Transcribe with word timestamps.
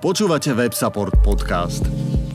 Počúvate 0.00 0.56
WebSupport 0.56 1.12
podcast. 1.20 1.84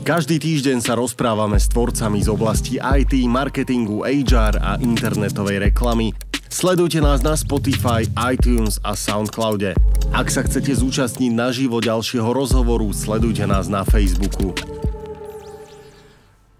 Každý 0.06 0.38
týždeň 0.38 0.86
sa 0.86 0.94
rozprávame 0.94 1.58
s 1.58 1.66
tvorcami 1.66 2.22
z 2.22 2.30
oblasti 2.30 2.78
IT, 2.78 3.10
marketingu, 3.26 4.06
HR 4.06 4.54
a 4.62 4.78
internetovej 4.78 5.66
reklamy. 5.66 6.14
Sledujte 6.46 7.02
nás 7.02 7.26
na 7.26 7.34
Spotify, 7.34 8.06
iTunes 8.30 8.78
a 8.86 8.94
Soundcloude. 8.94 9.74
Ak 10.14 10.30
sa 10.30 10.46
chcete 10.46 10.78
zúčastniť 10.78 11.34
naživo 11.34 11.82
ďalšieho 11.82 12.30
rozhovoru, 12.30 12.86
sledujte 12.94 13.42
nás 13.50 13.66
na 13.66 13.82
Facebooku. 13.82 14.54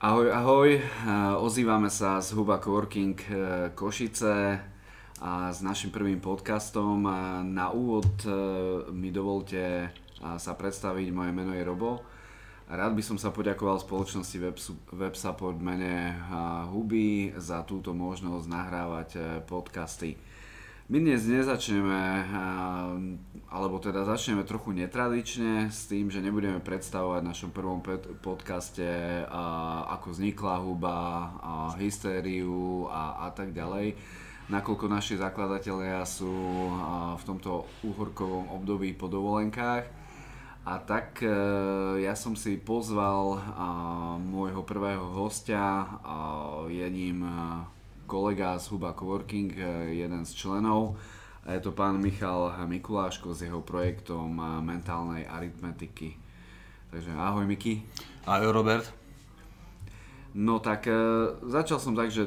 Ahoj, 0.02 0.26
ahoj, 0.34 0.82
ozývame 1.38 1.86
sa 1.86 2.18
z 2.18 2.34
Huba 2.34 2.58
Coworking 2.58 3.14
eh, 3.14 3.30
Košice 3.78 4.58
a 5.22 5.54
s 5.54 5.62
našim 5.62 5.94
prvým 5.94 6.18
podcastom. 6.18 7.06
Na 7.46 7.70
úvod 7.70 8.10
eh, 8.26 8.34
mi 8.90 9.14
dovolte 9.14 9.94
sa 10.20 10.52
predstaviť, 10.56 11.12
moje 11.12 11.32
meno 11.32 11.52
je 11.52 11.64
Robo. 11.64 12.00
Rád 12.66 12.98
by 12.98 13.02
som 13.04 13.14
sa 13.14 13.30
poďakoval 13.30 13.78
spoločnosti 13.78 14.42
WebSupport 14.90 15.58
mene 15.62 16.18
Huby 16.66 17.38
za 17.38 17.62
túto 17.62 17.94
možnosť 17.94 18.46
nahrávať 18.50 19.10
eh, 19.14 19.24
podcasty. 19.46 20.18
My 20.86 21.02
dnes 21.02 21.26
nezačneme, 21.26 22.30
alebo 23.50 23.82
teda 23.82 24.06
začneme 24.06 24.46
trochu 24.46 24.70
netradične 24.70 25.66
s 25.66 25.90
tým, 25.90 26.14
že 26.14 26.22
nebudeme 26.22 26.62
predstavovať 26.62 27.26
v 27.26 27.30
našom 27.34 27.50
prvom 27.50 27.82
podcaste, 28.22 28.86
ako 29.90 30.14
vznikla 30.14 30.62
huba, 30.62 30.98
hystériu 31.74 32.86
a, 32.86 33.26
a 33.26 33.34
tak 33.34 33.50
ďalej 33.50 33.98
nakoľko 34.46 34.86
naši 34.86 35.18
zakladatelia 35.18 36.06
sú 36.06 36.30
v 37.18 37.22
tomto 37.26 37.66
úhorkovom 37.82 38.54
období 38.54 38.94
po 38.94 39.10
dovolenkách. 39.10 40.05
A 40.66 40.82
tak 40.82 41.22
e, 41.22 41.30
ja 42.02 42.18
som 42.18 42.34
si 42.34 42.58
pozval 42.58 43.38
môjho 44.18 44.66
prvého 44.66 45.06
hostia, 45.14 45.86
je 46.66 46.82
ním 46.90 47.22
kolega 48.10 48.58
z 48.58 48.74
Huba 48.74 48.90
Coworking, 48.90 49.54
e, 49.54 49.62
jeden 50.02 50.26
z 50.26 50.34
členov. 50.34 50.98
A 51.46 51.54
je 51.54 51.62
to 51.62 51.70
pán 51.70 52.02
Michal 52.02 52.50
Mikuláško 52.66 53.30
s 53.30 53.46
jeho 53.46 53.62
projektom 53.62 54.34
mentálnej 54.66 55.22
aritmetiky. 55.30 56.18
Takže 56.90 57.14
ahoj 57.14 57.46
Miki. 57.46 57.86
Ahoj 58.26 58.50
Robert. 58.50 58.86
No 60.34 60.58
tak 60.58 60.90
e, 60.90 60.98
začal 61.46 61.78
som 61.78 61.94
tak, 61.94 62.10
že 62.10 62.26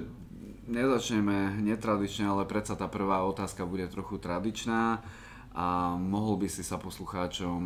nezačneme 0.70 1.60
netradične, 1.60 2.32
ale 2.32 2.48
predsa 2.48 2.80
tá 2.80 2.88
prvá 2.88 3.20
otázka 3.28 3.68
bude 3.68 3.84
trochu 3.92 4.16
tradičná 4.16 5.04
a 5.50 5.98
mohol 5.98 6.38
by 6.38 6.48
si 6.48 6.62
sa 6.62 6.78
poslucháčom 6.78 7.66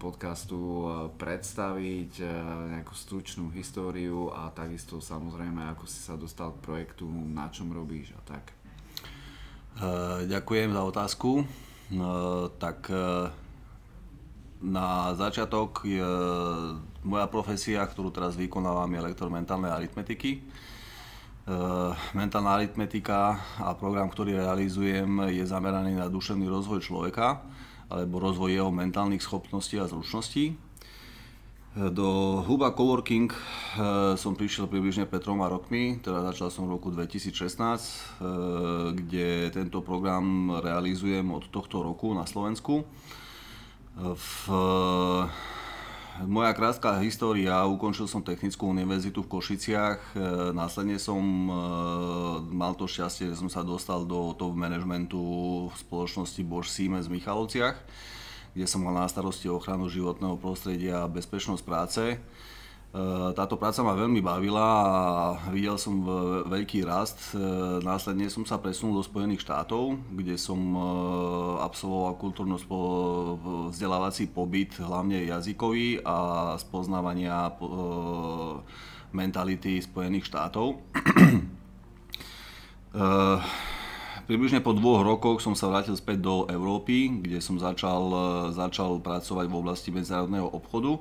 podcastu 0.00 0.88
predstaviť 1.20 2.24
nejakú 2.72 2.96
stručnú 2.96 3.52
históriu 3.52 4.32
a 4.32 4.48
takisto 4.48 4.96
samozrejme 4.96 5.60
ako 5.76 5.84
si 5.84 6.00
sa 6.00 6.16
dostal 6.16 6.56
k 6.56 6.64
projektu, 6.64 7.04
na 7.08 7.52
čom 7.52 7.68
robíš 7.68 8.16
a 8.16 8.20
tak. 8.24 8.56
E, 9.78 10.26
ďakujem 10.26 10.72
za 10.74 10.82
otázku. 10.82 11.30
E, 11.38 11.44
tak 12.58 12.88
e, 12.90 13.30
na 14.58 15.14
začiatok 15.14 15.86
moja 17.06 17.26
profesia, 17.30 17.86
ktorú 17.86 18.10
teraz 18.10 18.34
vykonávam, 18.34 18.90
je 18.90 19.06
lektor 19.06 19.30
mentálnej 19.30 19.70
aritmetiky 19.70 20.42
mentálna 22.12 22.60
aritmetika 22.60 23.40
a 23.64 23.72
program, 23.72 24.12
ktorý 24.12 24.36
realizujem, 24.36 25.32
je 25.32 25.44
zameraný 25.48 25.96
na 25.96 26.12
duševný 26.12 26.44
rozvoj 26.44 26.84
človeka 26.84 27.40
alebo 27.88 28.20
rozvoj 28.20 28.52
jeho 28.52 28.68
mentálnych 28.68 29.24
schopností 29.24 29.80
a 29.80 29.88
zručností. 29.88 30.52
Eh, 31.78 31.90
do 31.90 32.40
Huba 32.44 32.72
Coworking 32.72 33.32
eh, 33.32 33.38
som 34.16 34.36
prišiel 34.36 34.68
približne 34.68 35.08
pred 35.08 35.24
troma 35.24 35.48
rokmi, 35.48 36.00
teda 36.00 36.24
začal 36.32 36.52
som 36.52 36.68
v 36.68 36.76
roku 36.76 36.92
2016, 36.92 38.20
kde 38.96 39.52
tento 39.52 39.80
program 39.80 40.52
realizujem 40.60 41.24
od 41.32 41.48
tohto 41.48 41.80
roku 41.80 42.12
na 42.12 42.28
Slovensku. 42.28 42.84
V 43.98 44.30
moja 46.26 46.50
krátka 46.56 46.98
história, 46.98 47.54
ukončil 47.68 48.10
som 48.10 48.24
Technickú 48.24 48.66
univerzitu 48.66 49.22
v 49.22 49.30
Košiciach, 49.38 49.98
e, 50.16 50.22
následne 50.50 50.98
som 50.98 51.20
e, 51.20 51.52
mal 52.50 52.74
to 52.74 52.90
šťastie, 52.90 53.30
že 53.30 53.38
som 53.38 53.46
sa 53.46 53.62
dostal 53.62 54.02
do 54.02 54.34
top 54.34 54.58
managementu 54.58 55.20
v 55.70 55.74
spoločnosti 55.78 56.42
Bosch 56.42 56.66
Siemens 56.66 57.06
v 57.06 57.22
Michalovciach, 57.22 57.76
kde 58.56 58.66
som 58.66 58.82
mal 58.82 58.98
na 58.98 59.06
starosti 59.06 59.46
ochranu 59.46 59.86
životného 59.86 60.34
prostredia 60.42 61.06
a 61.06 61.10
bezpečnosť 61.12 61.62
práce. 61.62 62.02
Eh, 62.88 63.30
táto 63.36 63.60
práca 63.60 63.84
ma 63.84 63.92
veľmi 63.92 64.24
bavila 64.24 64.64
a 64.64 65.36
videl 65.52 65.76
som 65.76 66.00
veľký 66.48 66.88
rast. 66.88 67.36
Eh, 67.36 67.84
následne 67.84 68.32
som 68.32 68.48
sa 68.48 68.56
presunul 68.56 68.96
do 68.96 69.04
Spojených 69.04 69.44
štátov, 69.44 70.00
kde 70.16 70.40
som 70.40 70.56
eh, 70.56 70.80
absolvoval 71.68 72.16
kultúrno 72.16 72.56
vzdelávací 73.68 74.32
pobyt, 74.32 74.80
hlavne 74.80 75.20
jazykový 75.20 76.00
a 76.00 76.16
spoznávania 76.56 77.52
mentality 79.12 79.84
Spojených 79.84 80.24
štátov. 80.32 80.80
Približne 84.28 84.64
po 84.64 84.72
dvoch 84.72 85.04
rokoch 85.04 85.44
som 85.44 85.52
sa 85.52 85.68
vrátil 85.68 85.96
späť 85.96 86.24
do 86.24 86.48
Európy, 86.48 87.20
kde 87.20 87.40
som 87.44 87.60
začal, 87.60 88.00
začal 88.52 89.00
pracovať 89.00 89.44
v 89.48 89.56
oblasti 89.56 89.88
medzinárodného 89.92 90.48
obchodu 90.52 91.00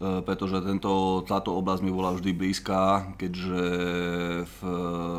pretože 0.00 0.64
tento, 0.64 1.20
táto 1.28 1.52
oblasť 1.60 1.84
mi 1.84 1.92
bola 1.92 2.16
vždy 2.16 2.32
blízka, 2.32 3.12
keďže 3.20 3.60
v, 4.48 4.58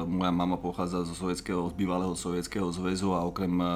moja 0.09 0.33
mama 0.33 0.57
pochádza 0.57 1.05
zo, 1.05 1.13
sovietského, 1.13 1.69
z 1.69 1.73
bývalého 1.77 2.17
sovietského 2.17 2.65
zväzu 2.73 3.13
a 3.13 3.21
okrem 3.21 3.61
e, 3.61 3.69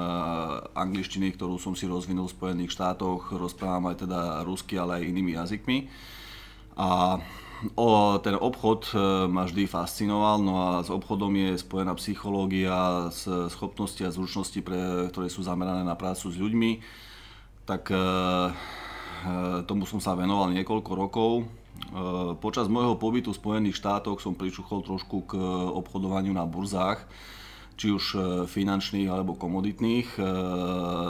angličtiny, 0.74 1.38
ktorú 1.38 1.62
som 1.62 1.78
si 1.78 1.86
rozvinul 1.86 2.26
v 2.26 2.34
Spojených 2.34 2.74
štátoch, 2.74 3.38
rozprávam 3.38 3.86
aj 3.94 4.02
teda 4.02 4.42
rusky, 4.42 4.82
ale 4.82 4.98
aj 4.98 5.06
inými 5.06 5.38
jazykmi. 5.38 5.78
A 6.74 7.22
o, 7.78 8.18
ten 8.18 8.34
obchod 8.34 8.90
e, 8.90 8.98
ma 9.30 9.46
vždy 9.46 9.62
fascinoval, 9.70 10.42
no 10.42 10.54
a 10.58 10.82
s 10.82 10.90
obchodom 10.90 11.30
je 11.30 11.62
spojená 11.62 11.94
psychológia, 12.02 13.14
schopnosti 13.54 14.02
a 14.02 14.10
zručnosti, 14.10 14.58
pre, 14.58 15.06
ktoré 15.14 15.30
sú 15.30 15.46
zamerané 15.46 15.86
na 15.86 15.94
prácu 15.94 16.34
s 16.34 16.36
ľuďmi. 16.42 16.82
Tak 17.62 17.94
tomu 19.66 19.88
som 19.88 19.98
sa 19.98 20.14
venoval 20.14 20.52
niekoľko 20.54 20.92
rokov. 20.94 21.30
Eh, 21.42 22.32
počas 22.40 22.66
môjho 22.70 22.96
pobytu 22.96 23.32
v 23.32 23.40
Spojených 23.40 23.78
štátoch 23.78 24.20
som 24.20 24.32
pričuchol 24.32 24.82
trošku 24.82 25.28
k 25.28 25.32
obchodovaniu 25.76 26.32
na 26.32 26.48
burzách, 26.48 27.04
či 27.76 27.92
už 27.92 28.04
eh, 28.16 28.20
finančných 28.48 29.08
alebo 29.08 29.36
komoditných. 29.36 30.08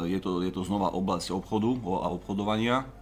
Je 0.06 0.19
to, 0.19 0.43
je 0.43 0.53
to 0.53 0.62
znova 0.66 0.91
oblasť 0.94 1.34
obchodu 1.34 1.71
a 2.03 2.06
obchodovania 2.10 2.96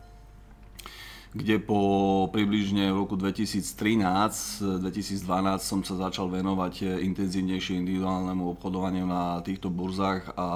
kde 1.35 1.59
po 1.59 2.31
približne 2.31 2.95
v 2.95 3.03
roku 3.03 3.19
2013-2012 3.19 5.27
som 5.59 5.83
sa 5.83 5.95
začal 5.99 6.31
venovať 6.31 7.03
intenzívnejšie 7.03 7.75
individuálnemu 7.83 8.55
obchodovaniu 8.55 9.03
na 9.03 9.43
týchto 9.43 9.67
burzách 9.67 10.31
a 10.39 10.49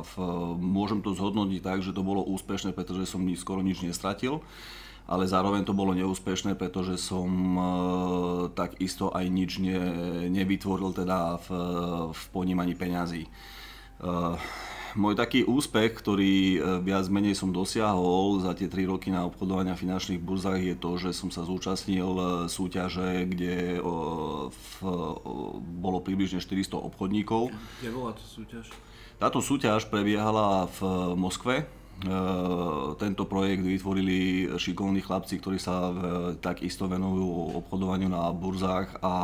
v, 0.00 0.12
môžem 0.56 1.04
to 1.04 1.12
zhodnotiť 1.12 1.60
tak, 1.60 1.84
že 1.84 1.92
to 1.92 2.00
bolo 2.00 2.24
úspešné, 2.24 2.72
pretože 2.72 3.12
som 3.12 3.20
skoro 3.36 3.60
nič 3.60 3.84
nestratil 3.84 4.40
ale 5.06 5.30
zároveň 5.30 5.62
to 5.62 5.70
bolo 5.70 5.94
neúspešné, 5.94 6.58
pretože 6.58 6.98
som 6.98 7.30
e, 7.30 7.62
takisto 8.58 9.14
aj 9.14 9.30
nič 9.30 9.62
ne, 9.62 9.78
nevytvoril 10.34 10.90
teda 10.90 11.38
v, 11.46 11.48
v 12.10 12.22
ponímaní 12.34 12.74
peňazí. 12.74 13.22
E, 13.22 13.30
môj 14.96 15.14
taký 15.14 15.44
úspech, 15.44 15.94
ktorý 15.94 16.34
e, 16.56 16.58
viac 16.82 17.06
menej 17.12 17.36
som 17.36 17.52
dosiahol 17.52 18.40
za 18.40 18.56
tie 18.56 18.66
3 18.66 18.90
roky 18.90 19.12
na 19.12 19.28
obchodovania 19.28 19.76
finančných 19.76 20.18
burzách 20.18 20.60
je 20.60 20.74
to, 20.76 20.90
že 20.96 21.10
som 21.12 21.28
sa 21.28 21.44
zúčastnil 21.44 22.10
e, 22.16 22.24
súťaže, 22.50 23.28
kde 23.28 23.78
v, 24.50 24.74
bolo 25.60 26.00
približne 26.00 26.40
400 26.40 26.80
obchodníkov. 26.80 27.52
Kde 27.84 27.90
bola 27.92 28.16
to 28.16 28.24
súťaž? 28.24 28.72
Táto 29.16 29.40
súťaž 29.40 29.88
prebiehala 29.88 30.68
v 30.76 31.12
Moskve, 31.16 31.64
E, 31.64 31.85
tento 33.00 33.24
projekt 33.24 33.64
vytvorili 33.64 34.52
šikovní 34.60 35.00
chlapci, 35.00 35.40
ktorí 35.40 35.56
sa 35.56 35.88
takisto 36.44 36.84
venujú 36.92 37.56
obchodovaniu 37.64 38.12
na 38.12 38.28
burzách 38.36 39.00
a 39.00 39.14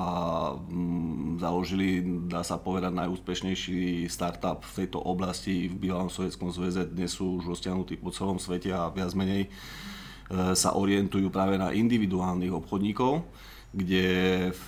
mm, 0.57 1.37
založili, 1.37 2.01
dá 2.33 2.41
sa 2.41 2.57
povedať, 2.57 2.97
najúspešnejší 2.97 4.09
startup 4.09 4.65
v 4.65 4.73
tejto 4.85 5.05
oblasti 5.05 5.69
v 5.69 5.85
bývalom 5.85 6.09
Sovjetskom 6.09 6.49
zväze. 6.49 6.89
Dnes 6.89 7.13
sú 7.13 7.45
už 7.45 7.53
rozťahnutí 7.53 8.01
po 8.01 8.09
celom 8.09 8.41
svete 8.41 8.73
a 8.73 8.89
viac 8.89 9.13
menej 9.13 9.47
e, 9.47 10.57
sa 10.57 10.73
orientujú 10.73 11.29
práve 11.29 11.61
na 11.61 11.77
individuálnych 11.77 12.57
obchodníkov. 12.57 13.21
kde 13.73 14.09
v, 14.53 14.65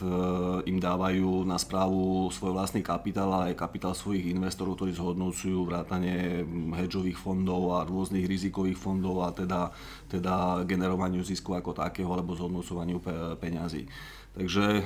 im 0.64 0.80
dávajú 0.80 1.44
na 1.44 1.60
správu 1.60 2.28
svoj 2.32 2.56
vlastný 2.56 2.80
kapitál, 2.80 3.30
ale 3.32 3.52
aj 3.52 3.60
kapitál 3.60 3.92
svojich 3.92 4.32
investorov, 4.32 4.80
ktorí 4.80 4.96
zhodnocujú 4.96 5.64
vrátanie 5.64 6.44
hedžových 6.74 7.20
fondov 7.20 7.76
a 7.76 7.86
rôznych 7.86 8.24
rizikových 8.24 8.80
fondov 8.80 9.24
a 9.24 9.32
teda, 9.32 9.72
teda 10.08 10.64
generovaniu 10.64 11.20
zisku 11.20 11.52
ako 11.52 11.76
takého 11.76 12.10
alebo 12.12 12.36
zhodnocovaniu 12.36 12.98
pe, 13.00 13.36
peňazí. 13.36 13.86
Takže 14.34 14.80
e, 14.80 14.84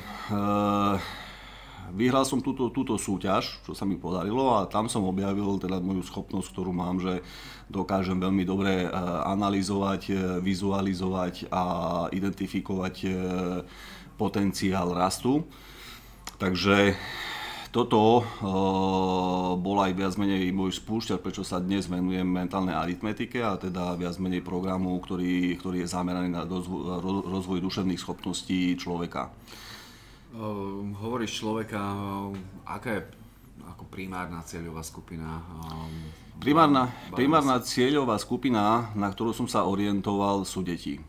vyhral 1.97 2.29
som 2.29 2.45
túto, 2.45 2.69
túto 2.69 3.01
súťaž, 3.01 3.65
čo 3.65 3.73
sa 3.73 3.89
mi 3.89 3.97
podarilo 3.97 4.61
a 4.61 4.69
tam 4.69 4.93
som 4.93 5.09
objavil 5.09 5.57
teda 5.57 5.81
moju 5.81 6.05
schopnosť, 6.05 6.53
ktorú 6.53 6.71
mám, 6.77 7.01
že 7.01 7.25
dokážem 7.73 8.21
veľmi 8.21 8.45
dobre 8.45 8.85
e, 8.85 8.89
analyzovať, 9.25 10.03
e, 10.11 10.15
vizualizovať 10.45 11.49
a 11.49 11.65
identifikovať 12.13 12.95
potenciál 14.19 14.91
rastu. 14.93 15.47
Takže 16.39 16.95
toto 17.75 18.23
uh, 18.23 19.59
bol 19.59 19.77
aj 19.83 19.93
viac 19.93 20.15
menej 20.15 20.55
môj 20.55 20.79
spúšťač, 20.79 21.19
prečo 21.19 21.43
sa 21.43 21.59
dnes 21.59 21.91
venujem 21.91 22.25
mentálnej 22.25 22.79
aritmetike 22.79 23.43
a 23.43 23.59
teda 23.59 23.99
viac 23.99 24.17
menej 24.23 24.47
programu, 24.47 24.95
ktorý, 25.03 25.59
ktorý 25.59 25.83
je 25.83 25.91
zameraný 25.91 26.31
na 26.31 26.47
rozvoj, 26.47 27.27
rozvoj 27.27 27.59
duševných 27.59 28.01
schopností 28.01 28.79
človeka. 28.79 29.35
Uh, 30.33 30.87
hovoríš 31.03 31.43
človeka, 31.43 31.83
uh, 31.83 32.31
aká 32.71 32.89
je 32.97 33.03
ako 33.69 33.85
primárna 33.91 34.41
cieľová 34.47 34.87
skupina? 34.87 35.43
Primárna, 36.39 36.89
primárna 37.13 37.59
cieľová 37.61 38.15
skupina, 38.17 38.95
na 38.95 39.11
ktorú 39.11 39.35
som 39.35 39.51
sa 39.51 39.67
orientoval, 39.67 40.47
sú 40.47 40.63
deti. 40.63 41.03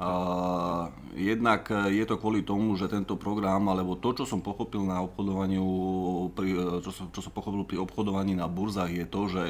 A 0.00 0.88
jednak 1.12 1.68
je 1.92 2.04
to 2.08 2.16
kvôli 2.16 2.40
tomu, 2.40 2.76
že 2.80 2.88
tento 2.88 3.16
program, 3.20 3.68
alebo 3.68 4.00
to, 4.00 4.16
čo 4.16 4.24
som 4.24 4.40
pochopil 4.40 4.88
na 4.88 5.04
obchodovaniu, 5.04 5.66
pri, 6.32 6.80
čo, 6.80 6.90
som, 6.90 7.06
čo 7.12 7.20
som 7.20 7.32
pochopil 7.32 7.68
pri 7.68 7.76
obchodovaní 7.76 8.32
na 8.32 8.48
burzách, 8.48 8.88
je 8.88 9.06
to, 9.06 9.22
že 9.28 9.44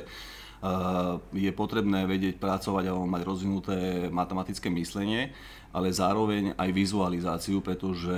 je 1.35 1.50
potrebné 1.50 2.06
vedieť 2.06 2.39
pracovať 2.39 2.85
alebo 2.87 3.03
mať 3.03 3.23
rozvinuté 3.27 3.79
matematické 4.15 4.71
myslenie, 4.71 5.35
ale 5.75 5.91
zároveň 5.91 6.55
aj 6.55 6.71
vizualizáciu, 6.71 7.59
pretože 7.59 8.15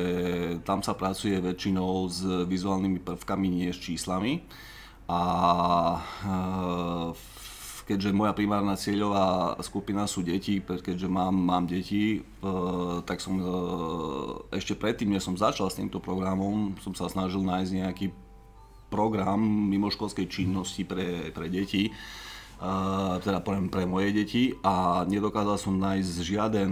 tam 0.69 0.85
sa 0.85 0.93
pracuje 0.93 1.41
väčšinou 1.41 2.05
s 2.05 2.21
vizuálnymi 2.45 3.01
prvkami, 3.01 3.47
nie 3.49 3.73
s 3.73 3.81
číslami. 3.81 4.45
A 5.09 5.21
v 7.13 7.34
keďže 7.85 8.17
moja 8.17 8.33
primárna 8.33 8.81
cieľová 8.81 9.57
skupina 9.61 10.09
sú 10.09 10.25
deti, 10.25 10.61
keďže 10.61 11.09
mám, 11.09 11.37
mám 11.37 11.65
deti, 11.69 12.19
e, 12.19 12.21
tak 13.05 13.21
som 13.21 13.37
e, 13.37 13.45
ešte 14.57 14.73
predtým, 14.73 15.13
než 15.13 15.29
som 15.29 15.37
začal 15.37 15.69
s 15.69 15.77
týmto 15.77 16.01
programom, 16.01 16.73
som 16.81 16.97
sa 16.97 17.13
snažil 17.13 17.45
nájsť 17.45 17.71
nejaký 17.77 18.07
program 18.89 19.41
mimoškolskej 19.69 20.27
činnosti 20.33 20.89
pre, 20.89 21.29
pre 21.37 21.53
deti, 21.53 21.93
e, 21.93 21.93
teda 23.21 23.45
pre, 23.45 23.61
pre 23.69 23.85
moje 23.85 24.17
deti 24.17 24.57
a 24.65 25.05
nedokázal 25.05 25.61
som 25.61 25.77
nájsť 25.77 26.15
žiaden 26.25 26.71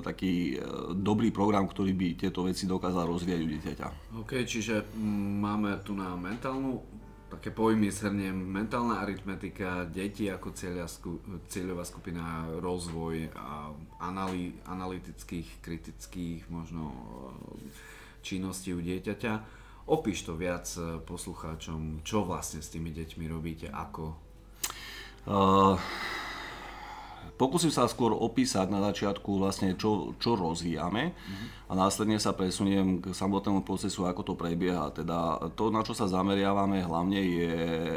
taký 0.00 0.56
dobrý 0.96 1.28
program, 1.28 1.68
ktorý 1.68 1.92
by 1.92 2.08
tieto 2.16 2.48
veci 2.48 2.64
dokázal 2.64 3.04
rozvíjať 3.04 3.40
u 3.44 3.48
dieťaťa. 3.52 3.86
OK, 4.24 4.48
čiže 4.48 4.96
máme 5.44 5.76
tu 5.84 5.92
na 5.92 6.16
mentálnu 6.16 7.01
také 7.32 7.48
pojmy 7.48 7.88
shrniem, 7.88 8.36
mentálna 8.36 9.00
aritmetika, 9.00 9.88
deti 9.88 10.28
ako 10.28 10.52
cieľová 11.48 11.84
skupina, 11.88 12.44
rozvoj 12.60 13.32
a 13.32 13.72
analý, 14.04 14.52
analytických, 14.68 15.64
kritických 15.64 16.52
možno 16.52 16.92
e, 16.92 17.00
činností 18.20 18.76
u 18.76 18.84
dieťaťa. 18.84 19.32
Opíš 19.88 20.28
to 20.28 20.36
viac 20.36 20.68
e, 20.76 21.00
poslucháčom, 21.00 22.04
čo 22.04 22.28
vlastne 22.28 22.60
s 22.60 22.68
tými 22.68 22.92
deťmi 22.92 23.24
robíte, 23.24 23.72
ako? 23.72 24.12
Uh, 25.22 25.78
Pokúsim 27.36 27.74
sa 27.74 27.90
skôr 27.90 28.14
opísať 28.14 28.70
na 28.70 28.78
začiatku 28.92 29.40
vlastne, 29.40 29.74
čo, 29.74 30.14
čo 30.22 30.38
rozvíjame 30.38 31.10
uh-huh. 31.10 31.70
a 31.70 31.72
následne 31.74 32.20
sa 32.22 32.30
presuniem 32.30 33.02
k 33.02 33.10
samotnému 33.10 33.66
procesu, 33.66 34.06
ako 34.06 34.22
to 34.22 34.34
prebieha. 34.38 34.94
Teda 34.94 35.42
to, 35.58 35.74
na 35.74 35.82
čo 35.82 35.92
sa 35.92 36.06
zameriavame 36.06 36.80
hlavne 36.86 37.20
je 37.20 37.54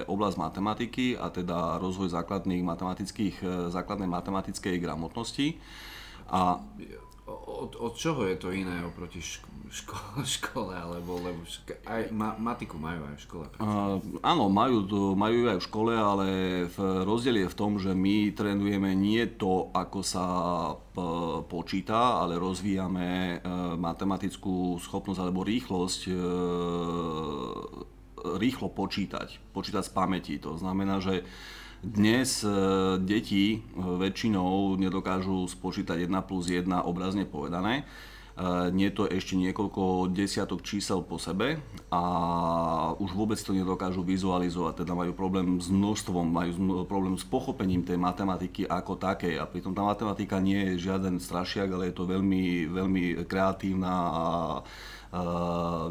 oblasť 0.09 0.37
matematiky 0.41 1.15
a 1.15 1.29
teda 1.29 1.77
rozvoj 1.77 2.11
základných 2.11 2.63
matematických, 2.65 3.35
základnej 3.69 4.09
matematickej 4.09 4.75
gramotnosti. 4.81 5.61
A 6.31 6.57
od, 7.29 7.77
od 7.77 7.93
čoho 7.97 8.25
je 8.25 8.37
to 8.37 8.49
iné 8.53 8.81
oproti 8.85 9.21
ško- 9.21 9.54
ško- 9.71 10.23
škole, 10.37 10.73
alebo 10.75 11.17
lebo 11.21 11.41
ško- 11.45 11.81
aj 11.85 12.01
ma- 12.13 12.37
matiku 12.37 12.77
majú 12.77 13.05
aj 13.07 13.15
v 13.15 13.21
škole? 13.23 13.45
Uh, 13.57 13.97
áno, 14.21 14.49
majú, 14.49 14.85
to, 14.85 14.99
majú 15.17 15.49
aj 15.49 15.57
v 15.61 15.67
škole, 15.67 15.93
ale 15.93 16.27
v 16.69 16.77
rozdiel 17.05 17.45
je 17.45 17.51
v 17.51 17.57
tom, 17.57 17.77
že 17.81 17.93
my 17.93 18.31
trénujeme 18.35 18.91
nie 18.93 19.25
to, 19.35 19.71
ako 19.73 19.99
sa 20.05 20.25
p- 20.93 21.41
počíta, 21.49 22.21
ale 22.21 22.41
rozvíjame 22.41 23.39
uh, 23.41 23.73
matematickú 23.79 24.77
schopnosť 24.81 25.19
alebo 25.21 25.41
rýchlosť 25.45 26.01
uh, 26.09 26.19
rýchlo 28.37 28.73
počítať, 28.73 29.53
počítať 29.53 29.83
z 29.85 29.91
pamäti. 29.93 30.33
To 30.41 30.57
znamená, 30.57 30.97
že 30.97 31.21
dnes 31.85 32.41
e, 32.41 32.49
deti 32.97 33.61
väčšinou 33.77 34.73
nedokážu 34.81 35.45
spočítať 35.45 36.09
1 36.09 36.17
plus 36.25 36.49
1 36.49 36.65
obrazne 36.81 37.29
povedané. 37.29 37.85
E, 38.35 38.67
nie 38.75 38.91
to 38.91 39.07
ešte 39.07 39.39
niekoľko 39.39 40.11
desiatok 40.11 40.59
čísel 40.59 40.99
po 41.07 41.15
sebe 41.15 41.63
a 41.87 42.01
už 42.99 43.15
vôbec 43.15 43.39
to 43.39 43.55
nedokážu 43.55 44.03
vizualizovať, 44.03 44.83
teda 44.83 44.91
majú 44.91 45.15
problém 45.15 45.55
s 45.63 45.71
množstvom, 45.71 46.25
majú 46.27 46.51
problém 46.83 47.15
s 47.15 47.23
pochopením 47.23 47.87
tej 47.87 47.95
matematiky 47.95 48.67
ako 48.67 48.99
takej. 48.99 49.39
A 49.39 49.47
pritom 49.47 49.71
tá 49.71 49.87
matematika 49.87 50.43
nie 50.43 50.75
je 50.75 50.91
žiaden 50.91 51.15
strašiak, 51.23 51.71
ale 51.71 51.89
je 51.91 51.95
to 51.95 52.03
veľmi, 52.03 52.67
veľmi 52.67 53.23
kreatívna 53.23 53.93
a 54.11 54.25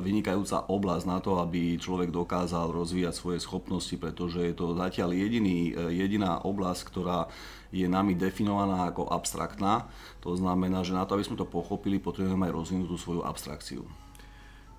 vynikajúca 0.02 0.68
oblasť 0.68 1.04
na 1.08 1.18
to, 1.22 1.40
aby 1.40 1.78
človek 1.80 2.12
dokázal 2.12 2.74
rozvíjať 2.74 3.14
svoje 3.14 3.38
schopnosti, 3.40 3.94
pretože 3.96 4.42
je 4.42 4.54
to 4.54 4.76
zatiaľ 4.76 5.14
jediný, 5.16 5.72
jediná 5.94 6.42
oblasť, 6.44 6.82
ktorá 6.90 7.30
je 7.74 7.88
nami 7.88 8.14
definovaná 8.14 8.90
ako 8.90 9.08
abstraktná. 9.10 9.88
To 10.22 10.36
znamená, 10.36 10.84
že 10.84 10.94
na 10.94 11.06
to, 11.08 11.16
aby 11.16 11.24
sme 11.24 11.40
to 11.40 11.48
pochopili, 11.48 11.98
potrebujeme 11.98 12.50
aj 12.50 12.54
rozvinúť 12.54 12.88
tú 12.90 12.96
svoju 13.00 13.22
abstrakciu. 13.24 13.82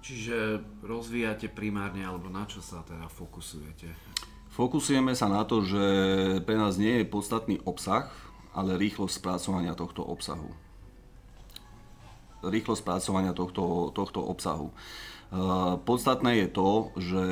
Čiže 0.05 0.61
rozvíjate 0.85 1.49
primárne, 1.49 2.05
alebo 2.05 2.29
na 2.29 2.45
čo 2.45 2.61
sa 2.61 2.85
teda 2.85 3.09
fokusujete? 3.09 3.89
Fokusujeme 4.53 5.17
sa 5.17 5.27
na 5.27 5.43
to, 5.43 5.65
že 5.65 5.83
pre 6.45 6.55
nás 6.55 6.77
nie 6.77 7.01
je 7.01 7.09
podstatný 7.09 7.59
obsah, 7.65 8.07
ale 8.55 8.79
rýchlosť 8.79 9.19
spracovania 9.19 9.75
tohto 9.75 10.05
obsahu 10.05 10.64
rýchlosť 12.43 12.81
spracovania 12.81 13.31
tohto, 13.31 13.93
tohto 13.95 14.19
obsahu. 14.19 14.71
Uh, 15.35 15.81
podstatné 15.81 16.45
je 16.45 16.47
to, 16.53 16.69
že 17.01 17.25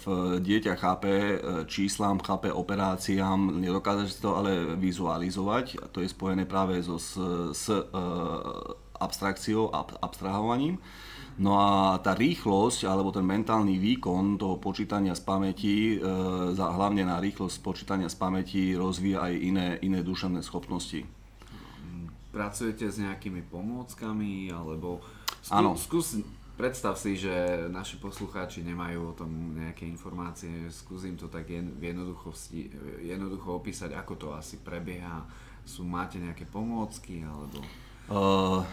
v 0.00 0.04
dieťa 0.40 0.74
chápe 0.80 1.12
e, 1.12 1.36
číslam, 1.68 2.24
chápe 2.24 2.48
operáciám, 2.48 3.52
nedokáže 3.60 4.08
si 4.08 4.18
to 4.18 4.32
ale 4.32 4.74
vizualizovať. 4.80 5.92
To 5.92 6.00
je 6.00 6.08
spojené 6.08 6.48
práve 6.48 6.80
so, 6.80 6.96
s, 6.96 7.20
s 7.52 7.68
uh, 7.68 7.84
abstrakciou, 8.96 9.70
ab, 9.70 9.92
abstrahovaním. 10.00 10.80
No 11.38 11.54
a 11.54 12.00
tá 12.02 12.18
rýchlosť 12.18 12.82
alebo 12.90 13.14
ten 13.14 13.22
mentálny 13.22 13.78
výkon 13.78 14.40
toho 14.40 14.58
počítania 14.58 15.14
z 15.14 15.22
pamäti, 15.22 15.94
e, 15.94 15.96
hlavne 16.58 17.06
na 17.06 17.22
rýchlosť 17.22 17.62
počítania 17.62 18.10
z 18.10 18.18
pamäti 18.18 18.74
rozvíja 18.74 19.22
aj 19.22 19.34
iné, 19.38 19.66
iné 19.84 20.02
duševné 20.02 20.42
schopnosti 20.42 21.17
pracujete 22.28 22.88
s 22.88 23.00
nejakými 23.00 23.44
pomôckami, 23.48 24.52
alebo 24.52 25.00
skú, 25.40 25.74
skús, 25.76 26.06
predstav 26.58 26.98
si, 26.98 27.14
že 27.16 27.66
naši 27.70 27.96
poslucháči 28.02 28.66
nemajú 28.66 29.00
o 29.10 29.16
tom 29.16 29.56
nejaké 29.56 29.86
informácie, 29.86 30.68
skúsim 30.68 31.14
to 31.14 31.30
tak 31.30 31.48
v 31.48 31.82
jednoduchosti, 31.82 32.68
jednoducho 33.06 33.62
opísať, 33.62 33.94
ako 33.94 34.12
to 34.18 34.28
asi 34.34 34.60
prebieha. 34.60 35.24
Sú, 35.68 35.84
máte 35.84 36.16
nejaké 36.16 36.48
pomôcky, 36.48 37.20
alebo... 37.24 37.60
Uh, 38.08 38.64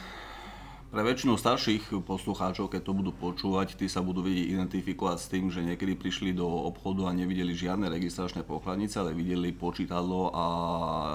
pre 0.95 1.03
väčšinu 1.03 1.35
starších 1.35 1.91
poslucháčov, 2.07 2.71
keď 2.71 2.87
to 2.87 2.95
budú 2.95 3.11
počúvať, 3.11 3.75
tí 3.75 3.91
sa 3.91 3.99
budú 3.99 4.23
vedieť 4.23 4.55
identifikovať 4.55 5.17
s 5.19 5.27
tým, 5.27 5.51
že 5.51 5.59
niekedy 5.59 5.91
prišli 5.91 6.31
do 6.31 6.47
obchodu 6.47 7.11
a 7.11 7.11
nevideli 7.11 7.51
žiadne 7.51 7.91
registračné 7.91 8.47
pokladnice, 8.47 9.03
ale 9.03 9.11
videli 9.11 9.51
počítadlo 9.51 10.31
a 10.31 10.45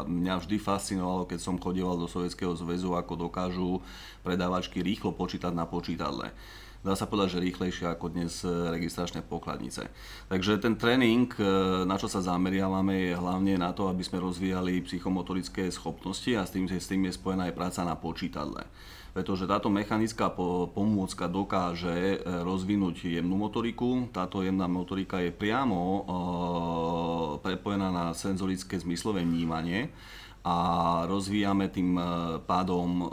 mňa 0.05 0.45
vždy 0.45 0.61
fascinovalo, 0.61 1.25
keď 1.25 1.41
som 1.41 1.57
chodieval 1.57 1.97
do 1.97 2.13
Sovietskeho 2.13 2.53
zväzu, 2.61 2.93
ako 2.93 3.25
dokážu 3.25 3.81
predávačky 4.21 4.85
rýchlo 4.85 5.17
počítať 5.17 5.57
na 5.57 5.65
počítadle. 5.65 6.29
Dá 6.81 6.97
sa 6.97 7.05
povedať, 7.05 7.37
že 7.37 7.45
rýchlejšie 7.45 7.87
ako 7.89 8.13
dnes 8.13 8.45
registračné 8.47 9.21
pokladnice. 9.25 9.89
Takže 10.33 10.61
ten 10.61 10.77
tréning, 10.81 11.29
na 11.85 11.97
čo 12.01 12.09
sa 12.09 12.25
zameriavame, 12.25 13.13
je 13.13 13.15
hlavne 13.17 13.61
na 13.61 13.77
to, 13.77 13.89
aby 13.93 14.01
sme 14.01 14.23
rozvíjali 14.23 14.81
psychomotorické 14.85 15.69
schopnosti 15.69 16.33
a 16.37 16.49
s 16.49 16.57
tým, 16.57 16.65
s 16.67 16.89
tým 16.89 17.05
je 17.09 17.17
spojená 17.17 17.53
aj 17.53 17.57
práca 17.57 17.81
na 17.85 17.97
počítadle 17.97 18.65
pretože 19.11 19.51
táto 19.51 19.67
mechanická 19.67 20.31
pomôcka 20.71 21.27
dokáže 21.27 21.91
e, 21.91 22.19
rozvinúť 22.47 23.11
jemnú 23.11 23.35
motoriku. 23.35 24.07
Táto 24.15 24.47
jemná 24.47 24.71
motorika 24.71 25.19
je 25.19 25.35
priamo 25.35 25.81
e, 25.83 26.01
prepojená 27.43 27.91
na 27.91 28.05
senzorické 28.15 28.79
zmyslové 28.79 29.27
vnímanie 29.27 29.91
a 30.41 30.57
rozvíjame 31.05 31.69
tým 31.69 32.01
e, 32.01 32.03
pádom 32.49 33.05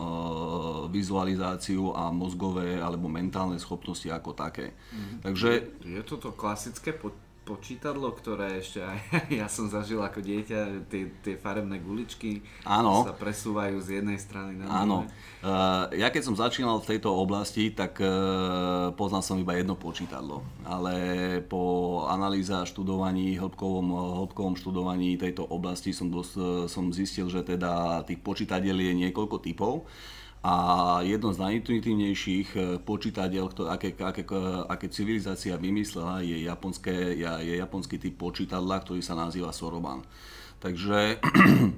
vizualizáciu 0.87 1.91
a 1.91 2.07
mozgové 2.09 2.79
alebo 2.79 3.11
mentálne 3.11 3.59
schopnosti 3.59 4.07
ako 4.07 4.31
také. 4.31 4.71
Mm. 4.95 5.27
Takže... 5.27 5.49
Je 5.83 6.01
toto 6.07 6.31
klasické 6.31 6.95
počítadlo, 7.47 8.11
ktoré 8.11 8.59
ešte 8.59 8.83
aj 8.83 8.99
ja 9.39 9.47
som 9.47 9.71
zažil 9.71 10.03
ako 10.03 10.19
dieťa, 10.19 10.91
tie, 10.91 11.07
tie 11.23 11.39
farebné 11.39 11.79
guličky 11.79 12.43
Áno. 12.67 13.07
sa 13.07 13.15
presúvajú 13.15 13.79
z 13.79 14.03
jednej 14.03 14.19
strany 14.19 14.59
na 14.59 14.83
Áno. 14.83 15.07
Uh, 15.39 15.87
ja 15.95 16.11
keď 16.11 16.27
som 16.27 16.35
začínal 16.35 16.83
v 16.83 16.89
tejto 16.91 17.07
oblasti, 17.15 17.71
tak 17.71 18.03
uh, 18.03 18.91
poznal 18.99 19.23
som 19.23 19.39
iba 19.39 19.55
jedno 19.55 19.79
počítadlo. 19.79 20.43
Ale 20.67 20.93
po 21.47 22.03
analýze 22.11 22.51
a 22.51 22.67
študovaní, 22.67 23.39
hĺbkovom, 23.39 23.87
hĺbkovom 24.27 24.59
študovaní 24.59 25.15
tejto 25.15 25.47
oblasti 25.47 25.95
som, 25.95 26.11
dos, 26.11 26.35
som 26.67 26.91
zistil, 26.91 27.31
že 27.31 27.47
teda 27.47 28.03
tých 28.03 28.19
počítadiel 28.19 28.75
je 28.75 29.07
niekoľko 29.07 29.39
typov 29.39 29.87
a 30.47 30.53
jedno 31.03 31.35
z 31.35 31.43
najintuitívnejších 31.43 32.49
eh, 32.55 32.63
počítadiel, 32.79 33.51
aké, 33.67 33.91
aké, 33.99 34.23
aké 34.71 34.87
civilizácia 34.87 35.59
vymyslela, 35.59 36.23
je, 36.23 36.47
japonské, 36.47 37.19
je 37.19 37.53
japonský 37.59 37.99
typ 37.99 38.15
počítadla, 38.15 38.79
ktorý 38.79 39.03
sa 39.03 39.19
nazýva 39.19 39.51
Soroban. 39.51 40.07
Takže 40.63 41.19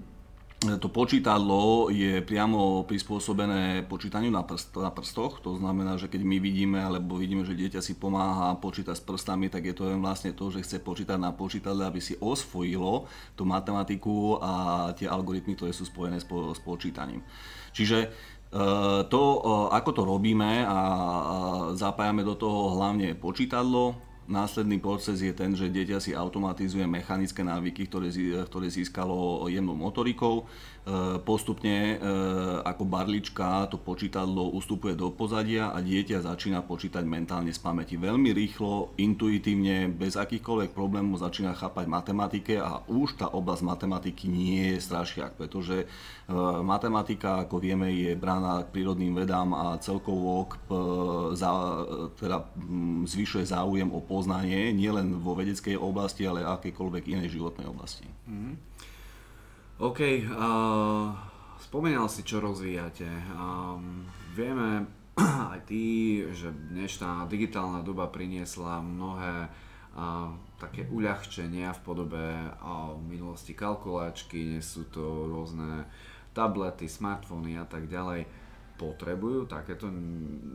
to 0.84 0.88
počítadlo 0.94 1.90
je 1.90 2.22
priamo 2.22 2.86
prispôsobené 2.86 3.90
počítaniu 3.90 4.30
na, 4.30 4.46
prst, 4.46 4.78
na 4.78 4.94
prstoch, 4.94 5.42
to 5.42 5.58
znamená, 5.58 5.98
že 5.98 6.06
keď 6.06 6.22
my 6.22 6.38
vidíme, 6.38 6.78
alebo 6.78 7.18
vidíme, 7.18 7.42
že 7.50 7.58
dieťa 7.58 7.82
si 7.82 7.98
pomáha 7.98 8.54
počítať 8.62 8.94
s 8.94 9.02
prstami, 9.02 9.50
tak 9.50 9.66
je 9.66 9.74
to 9.74 9.90
len 9.90 9.98
vlastne 9.98 10.30
to, 10.38 10.54
že 10.54 10.62
chce 10.62 10.78
počítať 10.86 11.18
na 11.18 11.34
počítadle, 11.34 11.90
aby 11.90 11.98
si 11.98 12.22
osvojilo 12.22 13.10
tú 13.34 13.50
matematiku 13.50 14.38
a 14.38 14.52
tie 14.94 15.10
algoritmy, 15.10 15.58
ktoré 15.58 15.74
sú 15.74 15.90
spojené 15.90 16.22
s, 16.22 16.28
po, 16.30 16.54
s 16.54 16.62
počítaním. 16.62 17.26
Čiže 17.70 18.10
Eh, 18.10 18.39
to, 19.10 19.22
eh, 19.22 19.66
ako 19.78 19.92
to 19.94 20.02
robíme 20.06 20.66
a 20.66 20.80
zapájame 21.78 22.26
do 22.26 22.34
toho 22.34 22.74
hlavne 22.78 23.14
počítadlo, 23.14 24.10
Následný 24.30 24.78
proces 24.78 25.26
je 25.26 25.34
ten, 25.34 25.58
že 25.58 25.74
dieťa 25.74 25.98
si 25.98 26.14
automatizuje 26.14 26.86
mechanické 26.86 27.42
návyky, 27.42 27.90
ktoré 27.90 28.70
získalo 28.70 29.50
jemnou 29.50 29.74
motorikou. 29.74 30.46
E, 30.90 31.22
postupne 31.22 31.78
e, 31.78 31.96
ako 32.66 32.82
barlička 32.82 33.70
to 33.70 33.78
počítadlo 33.78 34.50
ustupuje 34.58 34.98
do 34.98 35.14
pozadia 35.14 35.70
a 35.70 35.78
dieťa 35.86 36.26
začína 36.26 36.66
počítať 36.66 37.06
mentálne 37.06 37.54
z 37.54 37.62
pamäti. 37.62 37.94
Veľmi 37.94 38.34
rýchlo, 38.34 38.98
intuitívne, 38.98 39.94
bez 39.94 40.18
akýchkoľvek 40.18 40.74
problémov 40.74 41.22
začína 41.22 41.54
chápať 41.54 41.86
matematike 41.86 42.58
a 42.58 42.82
už 42.90 43.22
tá 43.22 43.30
oblasť 43.30 43.64
matematiky 43.70 44.26
nie 44.34 44.74
je 44.74 44.78
strašiak, 44.82 45.38
pretože 45.38 45.86
e, 45.86 45.88
matematika, 46.66 47.46
ako 47.46 47.62
vieme, 47.62 47.94
je 47.94 48.18
brána 48.18 48.66
k 48.66 48.74
prírodným 48.82 49.14
vedám 49.14 49.54
a 49.54 49.78
celkovo 49.78 50.50
k, 50.50 50.58
za, 51.38 51.52
teda 52.18 52.50
zvyšuje 53.06 53.46
záujem 53.46 53.90
o 53.94 54.02
poznanie 54.02 54.74
nielen 54.74 55.22
vo 55.22 55.38
vedeckej 55.38 55.78
oblasti, 55.78 56.26
ale 56.26 56.48
akejkoľvek 56.48 57.04
inej 57.14 57.38
životnej 57.38 57.68
oblasti. 57.70 58.10
Mm. 58.26 58.58
OK, 59.80 60.00
uh, 60.04 61.16
spomínal 61.56 62.12
si, 62.12 62.28
čo 62.28 62.44
rozvíjate. 62.44 63.08
Um, 63.32 64.04
vieme 64.36 64.84
aj 65.56 65.72
ty, 65.72 66.20
že 66.36 66.52
dnešná 66.52 67.24
digitálna 67.32 67.80
doba 67.80 68.12
priniesla 68.12 68.84
mnohé 68.84 69.48
uh, 69.48 70.36
také 70.60 70.84
uľahčenia 70.84 71.72
v 71.72 71.84
podobe 71.88 72.20
uh, 72.20 72.92
v 72.92 73.04
minulosti 73.08 73.56
kalkulačky, 73.56 74.52
dnes 74.52 74.68
sú 74.68 74.92
to 74.92 75.32
rôzne 75.32 75.88
tablety, 76.36 76.92
smartfóny 76.92 77.56
a 77.56 77.64
tak 77.64 77.88
ďalej. 77.88 78.28
Potrebujú 78.76 79.48
takéto 79.48 79.88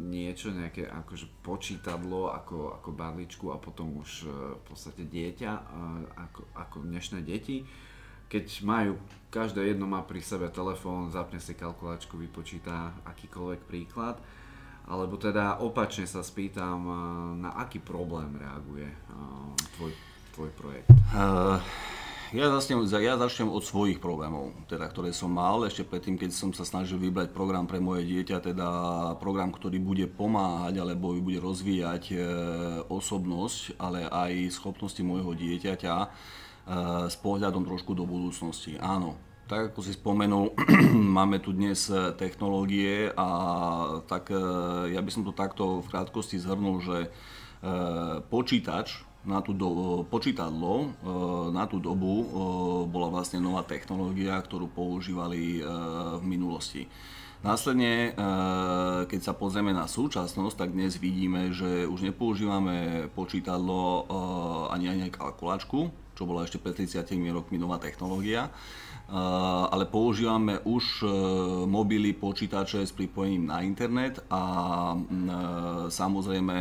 niečo, 0.04 0.52
nejaké 0.52 0.84
akože 0.84 1.40
počítadlo 1.40 2.28
ako, 2.28 2.76
ako 2.76 2.92
barličku 2.92 3.48
a 3.48 3.56
potom 3.56 4.04
už 4.04 4.28
uh, 4.28 4.60
v 4.60 4.62
podstate 4.68 5.08
dieťa 5.08 5.52
uh, 5.56 5.64
ako, 6.28 6.44
ako 6.60 6.76
dnešné 6.84 7.24
deti 7.24 7.64
keď 8.28 8.44
majú, 8.64 8.92
každé 9.30 9.74
jedno 9.74 9.90
má 9.90 10.02
pri 10.06 10.22
sebe 10.22 10.46
telefón, 10.50 11.10
zapne 11.10 11.42
si 11.42 11.58
kalkulačku, 11.58 12.14
vypočíta 12.14 12.94
akýkoľvek 13.02 13.60
príklad, 13.66 14.16
alebo 14.84 15.16
teda 15.16 15.64
opačne 15.64 16.04
sa 16.04 16.20
spýtam, 16.20 16.78
eh, 16.84 16.96
na 17.40 17.50
aký 17.56 17.80
problém 17.80 18.36
reaguje 18.36 18.88
eh, 18.88 19.50
tvoj, 19.78 19.92
tvoj 20.36 20.50
projekt? 20.54 20.88
Uh, 21.14 21.56
ja 22.34 22.50
začnem, 22.50 22.82
ja 22.90 23.14
začnem 23.14 23.46
od 23.46 23.62
svojich 23.62 24.02
problémov, 24.02 24.50
teda, 24.66 24.90
ktoré 24.90 25.14
som 25.14 25.30
mal 25.30 25.62
ešte 25.62 25.86
predtým, 25.86 26.18
keď 26.18 26.30
som 26.34 26.50
sa 26.50 26.66
snažil 26.66 26.98
vybrať 26.98 27.30
program 27.30 27.70
pre 27.70 27.78
moje 27.78 28.02
dieťa, 28.10 28.42
teda 28.42 28.68
program, 29.22 29.54
ktorý 29.54 29.78
bude 29.78 30.10
pomáhať 30.10 30.82
alebo 30.82 31.14
bude 31.14 31.38
rozvíjať 31.38 32.18
osobnosť, 32.90 33.78
ale 33.78 34.10
aj 34.10 34.50
schopnosti 34.50 34.98
môjho 35.06 35.30
dieťaťa 35.38 35.96
Eh, 35.96 36.43
s 37.08 37.16
pohľadom 37.20 37.68
trošku 37.68 37.92
do 37.92 38.08
budúcnosti. 38.08 38.80
Áno, 38.80 39.20
tak 39.44 39.72
ako 39.72 39.80
si 39.84 39.92
spomenul, 39.92 40.56
máme 41.20 41.36
tu 41.36 41.52
dnes 41.52 41.76
eh, 41.92 42.16
technológie 42.16 43.12
a 43.12 43.28
tak 44.08 44.32
eh, 44.32 44.40
ja 44.96 45.00
by 45.04 45.10
som 45.12 45.20
to 45.20 45.36
takto 45.36 45.84
v 45.84 45.90
krátkosti 45.92 46.40
zhrnul, 46.40 46.80
že 46.80 46.98
počítač 48.28 49.08
na 49.24 49.40
tú 49.40 49.56
do, 49.56 50.04
počítadlo 50.04 50.92
na 51.48 51.64
tú 51.64 51.80
dobu 51.80 52.28
bola 52.92 53.08
vlastne 53.08 53.40
nová 53.40 53.64
technológia, 53.64 54.36
ktorú 54.36 54.68
používali 54.68 55.64
v 56.20 56.24
minulosti. 56.28 56.84
Následne, 57.44 58.16
keď 59.04 59.20
sa 59.20 59.36
pozrieme 59.36 59.76
na 59.76 59.84
súčasnosť, 59.84 60.56
tak 60.56 60.72
dnes 60.72 60.96
vidíme, 60.96 61.52
že 61.52 61.84
už 61.84 62.00
nepoužívame 62.08 63.12
počítadlo 63.12 64.08
ani 64.72 64.88
ani 64.88 65.12
kalkulačku, 65.12 65.92
čo 66.16 66.24
bola 66.24 66.48
ešte 66.48 66.56
pred 66.56 66.72
30 66.72 67.04
rokmi 67.36 67.60
nová 67.60 67.76
technológia, 67.76 68.48
ale 69.68 69.84
používame 69.84 70.56
už 70.64 71.04
mobily, 71.68 72.16
počítače 72.16 72.80
s 72.80 72.96
pripojením 72.96 73.44
na 73.44 73.60
internet 73.60 74.24
a 74.32 74.42
e, 74.96 74.98
samozrejme 75.92 76.56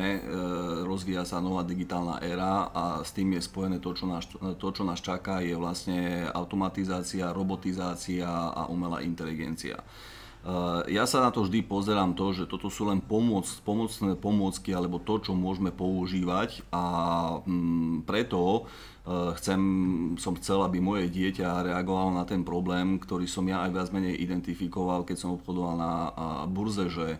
rozvíja 0.84 1.24
sa 1.24 1.40
nová 1.40 1.64
digitálna 1.64 2.20
éra 2.20 2.68
a 2.76 2.84
s 3.00 3.16
tým 3.16 3.40
je 3.40 3.48
spojené 3.48 3.80
to, 3.80 3.96
čo 3.96 4.12
nás, 4.12 4.28
to, 4.60 4.68
čo 4.76 4.84
nás 4.84 5.00
čaká, 5.00 5.40
je 5.40 5.56
vlastne 5.56 6.28
automatizácia, 6.36 7.32
robotizácia 7.32 8.28
a 8.28 8.68
umelá 8.68 9.00
inteligencia. 9.00 9.80
Ja 10.92 11.08
sa 11.08 11.24
na 11.24 11.32
to 11.32 11.48
vždy 11.48 11.64
pozerám 11.64 12.20
to, 12.20 12.36
že 12.36 12.52
toto 12.52 12.68
sú 12.68 12.92
len 12.92 13.00
pomoc, 13.00 13.48
pomocné 13.64 14.20
pomôcky 14.20 14.76
alebo 14.76 15.00
to, 15.00 15.24
čo 15.24 15.32
môžeme 15.32 15.72
používať. 15.72 16.68
A 16.68 16.84
mm, 17.48 18.04
preto 18.04 18.68
Eh, 19.04 19.36
chcem, 19.36 19.60
som 20.16 20.32
chcel, 20.40 20.64
aby 20.64 20.80
moje 20.80 21.12
dieťa 21.12 21.68
reagovalo 21.68 22.16
na 22.16 22.24
ten 22.24 22.40
problém, 22.48 22.96
ktorý 22.96 23.28
som 23.28 23.44
ja 23.52 23.68
aj 23.68 23.76
viac 23.76 23.90
menej 23.92 24.16
identifikoval, 24.16 25.04
keď 25.04 25.18
som 25.20 25.36
obchodoval 25.36 25.76
na 25.76 25.94
burze, 26.48 26.88
že 26.88 27.20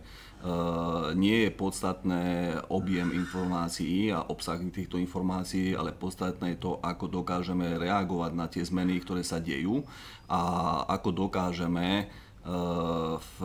nie 1.12 1.44
je 1.44 1.50
podstatné 1.52 2.24
objem 2.72 3.12
informácií 3.12 4.08
a 4.08 4.24
obsah 4.24 4.56
týchto 4.72 4.96
informácií, 4.96 5.76
ale 5.76 5.92
podstatné 5.92 6.56
je 6.56 6.64
to, 6.64 6.80
ako 6.80 7.20
dokážeme 7.20 7.76
reagovať 7.76 8.32
na 8.32 8.48
tie 8.48 8.64
zmeny, 8.64 9.04
ktoré 9.04 9.20
sa 9.20 9.36
dejú 9.36 9.84
a 10.24 10.40
ako 10.88 11.28
dokážeme 11.28 11.88
eh, 12.00 12.24
v, 12.44 13.36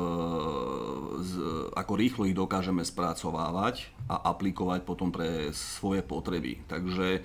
z, 1.23 1.31
ako 1.71 1.93
rýchlo 1.95 2.27
ich 2.27 2.35
dokážeme 2.35 2.83
spracovávať 2.83 3.95
a 4.11 4.27
aplikovať 4.35 4.83
potom 4.83 5.07
pre 5.07 5.55
svoje 5.55 6.03
potreby. 6.03 6.59
Takže 6.67 7.23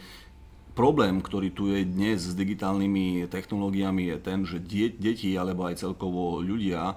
Problém, 0.74 1.22
ktorý 1.22 1.54
tu 1.54 1.70
je 1.70 1.86
dnes 1.86 2.18
s 2.18 2.34
digitálnymi 2.34 3.30
technológiami 3.30 4.10
je 4.10 4.16
ten, 4.18 4.42
že 4.42 4.58
deti 4.98 5.30
alebo 5.38 5.70
aj 5.70 5.78
celkovo 5.86 6.42
ľudia 6.42 6.82
e, 6.90 6.94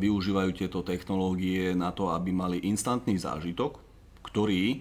využívajú 0.00 0.56
tieto 0.56 0.80
technológie 0.80 1.76
na 1.76 1.92
to, 1.92 2.08
aby 2.08 2.32
mali 2.32 2.56
instantný 2.64 3.20
zážitok, 3.20 3.76
ktorý 4.24 4.80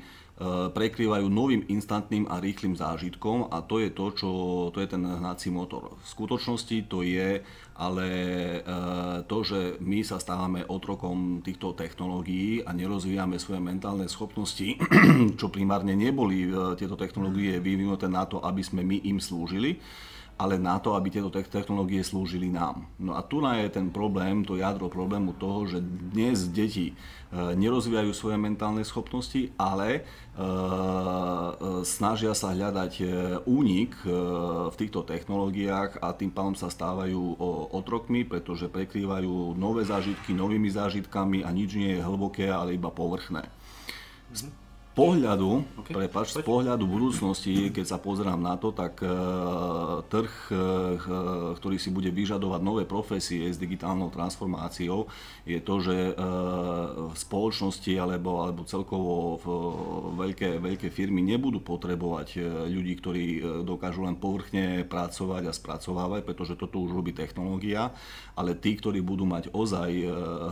prekrývajú 0.75 1.31
novým 1.31 1.63
instantným 1.71 2.27
a 2.27 2.43
rýchlým 2.43 2.75
zážitkom 2.75 3.47
a 3.47 3.63
to 3.63 3.79
je 3.79 3.89
to, 3.95 4.05
čo, 4.11 4.29
to 4.75 4.83
je 4.83 4.87
ten 4.91 4.99
hnací 4.99 5.47
motor. 5.47 5.95
V 5.95 6.07
skutočnosti 6.11 6.91
to 6.91 7.07
je 7.07 7.39
ale 7.75 8.07
to, 9.27 9.37
že 9.43 9.59
my 9.83 9.99
sa 10.03 10.19
stávame 10.19 10.63
otrokom 10.67 11.43
týchto 11.43 11.75
technológií 11.75 12.63
a 12.63 12.71
nerozvíjame 12.71 13.35
svoje 13.35 13.63
mentálne 13.63 14.07
schopnosti, 14.11 14.79
čo 15.39 15.47
primárne 15.51 15.91
neboli 15.95 16.51
tieto 16.79 16.95
technológie 16.99 17.59
vyvinuté 17.59 18.07
na 18.07 18.27
to, 18.27 18.39
aby 18.43 18.63
sme 18.63 18.83
my 18.83 19.03
im 19.07 19.19
slúžili, 19.19 19.79
ale 20.35 20.59
na 20.59 20.75
to, 20.83 20.99
aby 20.99 21.07
tieto 21.07 21.31
technológie 21.31 22.03
slúžili 22.03 22.51
nám. 22.51 22.91
No 22.99 23.15
a 23.15 23.23
tu 23.23 23.39
je 23.39 23.71
ten 23.71 23.87
problém, 23.87 24.43
to 24.43 24.59
jadro 24.59 24.91
problému 24.91 25.31
toho, 25.39 25.63
že 25.63 25.79
dnes 25.79 26.51
deti 26.51 26.91
e, 26.91 26.93
nerozvíjajú 27.55 28.11
svoje 28.11 28.35
mentálne 28.35 28.83
schopnosti, 28.83 29.55
ale 29.55 29.87
e, 29.95 30.01
e, 30.01 30.03
snažia 31.87 32.35
sa 32.35 32.51
hľadať 32.51 32.93
únik 33.47 33.95
v 34.71 34.75
týchto 34.75 35.07
technológiách 35.07 36.03
a 36.03 36.11
tým 36.11 36.35
pádom 36.35 36.55
sa 36.59 36.67
stávajú 36.67 37.39
otrokmi, 37.71 38.27
pretože 38.27 38.67
prekrývajú 38.67 39.55
nové 39.55 39.87
zážitky 39.87 40.35
novými 40.35 40.67
zážitkami 40.67 41.47
a 41.47 41.49
nič 41.55 41.79
nie 41.79 41.95
je 41.95 42.03
hlboké, 42.03 42.51
ale 42.51 42.75
iba 42.75 42.91
povrchné. 42.91 43.47
Pohľadu, 44.95 45.83
okay. 45.83 45.91
prepač, 45.91 46.31
z 46.31 46.39
pohľadu 46.39 46.87
budúcnosti, 46.87 47.67
keď 47.67 47.83
sa 47.83 47.97
pozerám 47.99 48.39
na 48.39 48.55
to, 48.55 48.71
tak 48.71 49.03
uh, 49.03 49.99
trh, 50.07 50.31
uh, 50.55 51.51
ktorý 51.59 51.75
si 51.75 51.91
bude 51.91 52.07
vyžadovať 52.15 52.61
nové 52.63 52.87
profesie 52.87 53.51
s 53.51 53.59
digitálnou 53.59 54.07
transformáciou, 54.07 55.11
je 55.43 55.59
to, 55.59 55.75
že 55.83 56.15
uh, 56.15 57.11
v 57.11 57.15
spoločnosti 57.15 57.91
alebo, 57.91 58.39
alebo 58.39 58.63
celkovo 58.63 59.35
v, 59.35 59.45
veľké, 60.15 60.63
veľké 60.63 60.87
firmy 60.89 61.21
nebudú 61.21 61.59
potrebovať 61.61 62.39
ľudí, 62.71 62.93
ktorí 62.99 63.25
dokážu 63.67 64.07
len 64.07 64.15
povrchne 64.15 64.87
pracovať 64.87 65.43
a 65.47 65.53
spracovávať, 65.53 66.23
pretože 66.23 66.55
toto 66.55 66.81
už 66.81 66.95
robí 66.95 67.11
technológia, 67.11 67.91
ale 68.33 68.55
tí, 68.55 68.79
ktorí 68.79 69.03
budú 69.03 69.27
mať 69.27 69.51
ozaj 69.51 69.91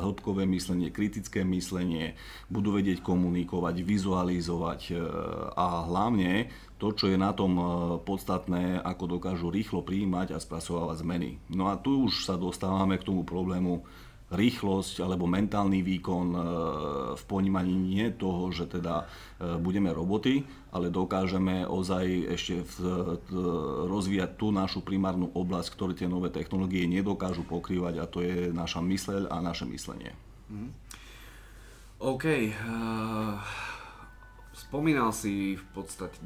hĺbkové 0.03 0.43
myslenie, 0.50 0.91
kritické 0.91 1.48
myslenie, 1.48 2.20
budú 2.51 2.75
vedieť 2.75 3.00
komunikovať, 3.00 3.75
vizualizovať, 3.82 4.82
e, 4.91 4.96
a 5.53 5.88
hlavne 5.88 6.51
to, 6.82 6.91
čo 6.91 7.08
je 7.08 7.17
na 7.17 7.32
tom 7.32 7.55
e, 7.55 7.63
podstatné, 8.03 8.82
ako 8.84 9.20
dokážu 9.20 9.48
rýchlo 9.53 9.86
prijímať 9.86 10.36
a 10.36 10.43
spracovávať 10.43 11.05
zmeny. 11.05 11.29
No 11.53 11.72
a 11.72 11.79
tu 11.79 12.10
už 12.10 12.27
sa 12.27 12.36
dostávame 12.36 13.00
k 13.00 13.08
tomu 13.08 13.24
problému 13.24 13.86
rýchlosť 14.34 15.06
alebo 15.06 15.30
mentálny 15.30 15.86
výkon 15.86 16.28
e, 16.34 16.40
v 17.16 17.24
ponímaní 17.30 17.74
nie 17.74 18.10
toho, 18.13 18.50
že 18.50 18.68
teda 18.68 19.06
budeme 19.60 19.92
roboty, 19.92 20.40
ale 20.72 20.88
dokážeme 20.88 21.68
ozaj 21.68 22.06
ešte 22.32 22.63
rozvíjať 23.92 24.40
tú 24.40 24.56
našu 24.56 24.80
primárnu 24.80 25.36
oblasť, 25.36 25.68
ktoré 25.75 25.94
tie 26.00 26.08
nové 26.08 26.32
technológie 26.32 26.88
nedokážu 26.88 27.44
pokrývať 27.44 28.00
a 28.00 28.08
to 28.08 28.24
je 28.24 28.56
naša 28.56 28.80
mysleľ 28.80 29.28
a 29.28 29.44
naše 29.44 29.68
myslenie. 29.68 30.16
Mm. 30.48 30.72
OK. 32.00 32.24
Uh 32.56 33.73
Spomínal 34.74 35.13
si 35.13 35.53
v 35.53 35.65
podstate 35.70 36.18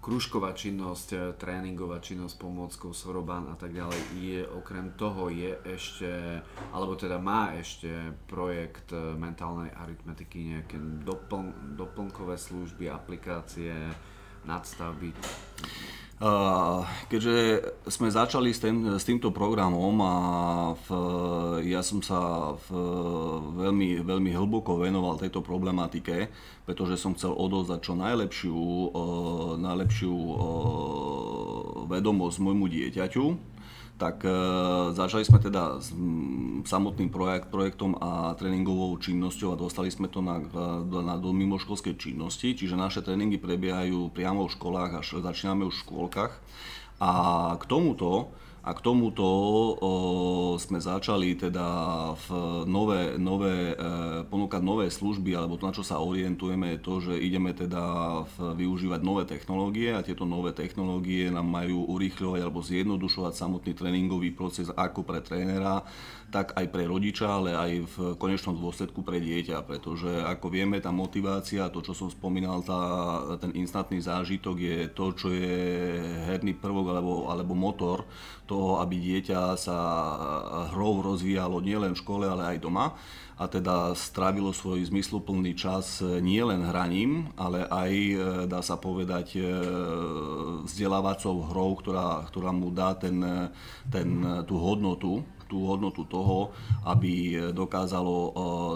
kružková 0.00 0.56
činnosť, 0.56 1.08
eh, 1.12 1.20
tréningová 1.36 2.00
činnosť 2.00 2.40
pomôckou 2.40 2.96
Soroban 2.96 3.44
a 3.52 3.60
tak 3.60 3.76
ďalej. 3.76 4.00
Je, 4.16 4.40
okrem 4.40 4.96
toho 4.96 5.28
je 5.28 5.52
ešte, 5.68 6.40
alebo 6.72 6.96
teda 6.96 7.20
má 7.20 7.52
ešte 7.60 8.16
projekt 8.24 8.96
eh, 8.96 9.12
mentálnej 9.20 9.68
aritmetiky, 9.68 10.56
nejaké 10.56 10.80
dopln, 10.80 11.76
doplnkové 11.76 12.40
služby, 12.40 12.88
aplikácie, 12.88 13.76
nadstavby. 14.48 15.12
Keďže 17.06 17.36
sme 17.86 18.10
začali 18.10 18.50
s, 18.50 18.58
tým, 18.58 18.98
s 18.98 19.06
týmto 19.06 19.30
programom 19.30 19.94
a 20.02 20.14
v, 20.74 20.88
ja 21.70 21.78
som 21.78 22.02
sa 22.02 22.52
v, 22.58 22.68
veľmi, 23.54 24.02
veľmi 24.02 24.34
hlboko 24.34 24.82
venoval 24.82 25.14
tejto 25.14 25.46
problematike, 25.46 26.26
pretože 26.66 26.98
som 26.98 27.14
chcel 27.14 27.30
odovzdať 27.38 27.80
čo 27.86 27.94
najlepšiu, 27.94 28.58
najlepšiu 29.62 30.14
vedomosť 31.86 32.38
môjmu 32.42 32.66
dieťaťu, 32.66 33.57
tak 33.98 34.22
e, 34.22 34.30
začali 34.94 35.26
sme 35.26 35.42
teda 35.42 35.82
s 35.82 35.90
m, 35.90 36.62
samotným 36.62 37.10
projekt, 37.10 37.50
projektom 37.50 37.98
a 37.98 38.32
tréningovou 38.38 38.94
činnosťou 39.02 39.52
a 39.52 39.60
dostali 39.60 39.90
sme 39.90 40.06
to 40.06 40.22
na, 40.22 40.38
na, 40.86 41.18
do 41.18 41.34
mimoškolskej 41.34 41.98
činnosti, 41.98 42.54
čiže 42.54 42.78
naše 42.78 43.02
tréningy 43.02 43.42
prebiehajú 43.42 44.14
priamo 44.14 44.46
v 44.46 44.54
školách 44.54 45.02
až 45.02 45.18
začíname 45.18 45.66
už 45.66 45.74
v 45.74 45.82
škôlkach. 45.82 46.32
A 47.02 47.10
k 47.58 47.64
tomuto 47.66 48.30
a 48.58 48.74
k 48.74 48.82
tomuto 48.82 49.24
o, 49.24 49.92
sme 50.58 50.82
začali 50.82 51.38
teda 51.38 51.66
v 52.18 52.26
nové, 52.66 53.14
nové, 53.16 53.72
e, 53.72 53.74
ponúkať 54.26 54.60
nové 54.60 54.90
služby, 54.90 55.32
alebo 55.38 55.54
to, 55.54 55.70
na 55.70 55.74
čo 55.74 55.86
sa 55.86 56.02
orientujeme, 56.02 56.74
je 56.76 56.80
to, 56.82 56.94
že 56.98 57.14
ideme 57.16 57.54
teda 57.54 57.82
v, 58.26 58.58
využívať 58.66 59.00
nové 59.00 59.24
technológie 59.30 59.94
a 59.94 60.02
tieto 60.02 60.26
nové 60.26 60.50
technológie 60.50 61.30
nám 61.30 61.46
majú 61.46 61.86
urýchľovať 61.86 62.40
alebo 62.42 62.60
zjednodušovať 62.60 63.32
samotný 63.38 63.72
tréningový 63.78 64.34
proces 64.34 64.68
ako 64.74 65.06
pre 65.06 65.22
trénera, 65.22 65.86
tak 66.28 66.52
aj 66.58 66.66
pre 66.68 66.84
rodiča, 66.84 67.24
ale 67.24 67.56
aj 67.56 67.72
v 67.88 67.96
konečnom 68.20 68.52
dôsledku 68.52 69.00
pre 69.00 69.16
dieťa, 69.16 69.64
pretože 69.64 70.12
ako 70.28 70.52
vieme, 70.52 70.76
tá 70.82 70.92
motivácia, 70.92 71.72
to 71.72 71.80
čo 71.80 71.96
som 71.96 72.12
spomínal, 72.12 72.60
tá, 72.60 72.80
ten 73.40 73.56
instantný 73.56 74.04
zážitok 74.04 74.56
je 74.60 74.78
to, 74.92 75.06
čo 75.16 75.28
je 75.32 75.56
herný 76.28 76.52
prvok 76.52 76.92
alebo, 76.92 77.12
alebo 77.32 77.56
motor 77.56 78.04
toho, 78.48 78.80
aby 78.80 78.96
dieťa 78.96 79.60
sa 79.60 79.78
hrou 80.72 81.04
rozvíjalo 81.04 81.60
nielen 81.60 81.92
v 81.92 82.00
škole, 82.00 82.24
ale 82.24 82.56
aj 82.56 82.64
doma. 82.64 82.96
A 83.38 83.46
teda 83.46 83.94
strávilo 83.94 84.50
svoj 84.50 84.82
zmysluplný 84.90 85.54
čas 85.54 86.02
nielen 86.02 86.66
hraním, 86.66 87.30
ale 87.38 87.62
aj, 87.70 87.92
e, 87.94 88.16
dá 88.50 88.58
sa 88.66 88.74
povedať, 88.74 89.38
e, 89.38 89.46
vzdelávacou 90.66 91.46
hrou, 91.46 91.78
ktorá, 91.78 92.26
ktorá 92.26 92.50
mu 92.50 92.74
dá 92.74 92.98
ten, 92.98 93.22
ten, 93.86 94.42
tú 94.42 94.58
hodnotu 94.58 95.22
tú 95.48 95.64
hodnotu 95.64 96.04
toho, 96.04 96.52
aby 96.84 97.34
dokázalo, 97.50 98.16
e, 98.16 98.30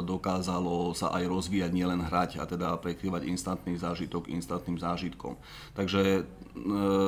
dokázalo 0.08 0.96
sa 0.96 1.12
aj 1.12 1.28
rozvíjať, 1.28 1.70
nielen 1.70 2.00
hrať 2.00 2.40
a 2.40 2.48
teda 2.48 2.80
prekrývať 2.80 3.28
instantný 3.28 3.76
zážitok 3.76 4.32
instantným 4.32 4.80
zážitkom. 4.80 5.36
Takže 5.76 6.02
e, 6.02 6.22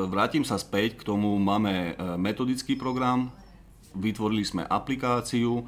vrátim 0.07 0.44
sa 0.44 0.61
späť 0.61 1.00
k 1.00 1.07
tomu, 1.09 1.40
máme 1.40 1.96
metodický 2.20 2.77
program, 2.77 3.33
vytvorili 3.96 4.44
sme 4.44 4.62
aplikáciu, 4.66 5.64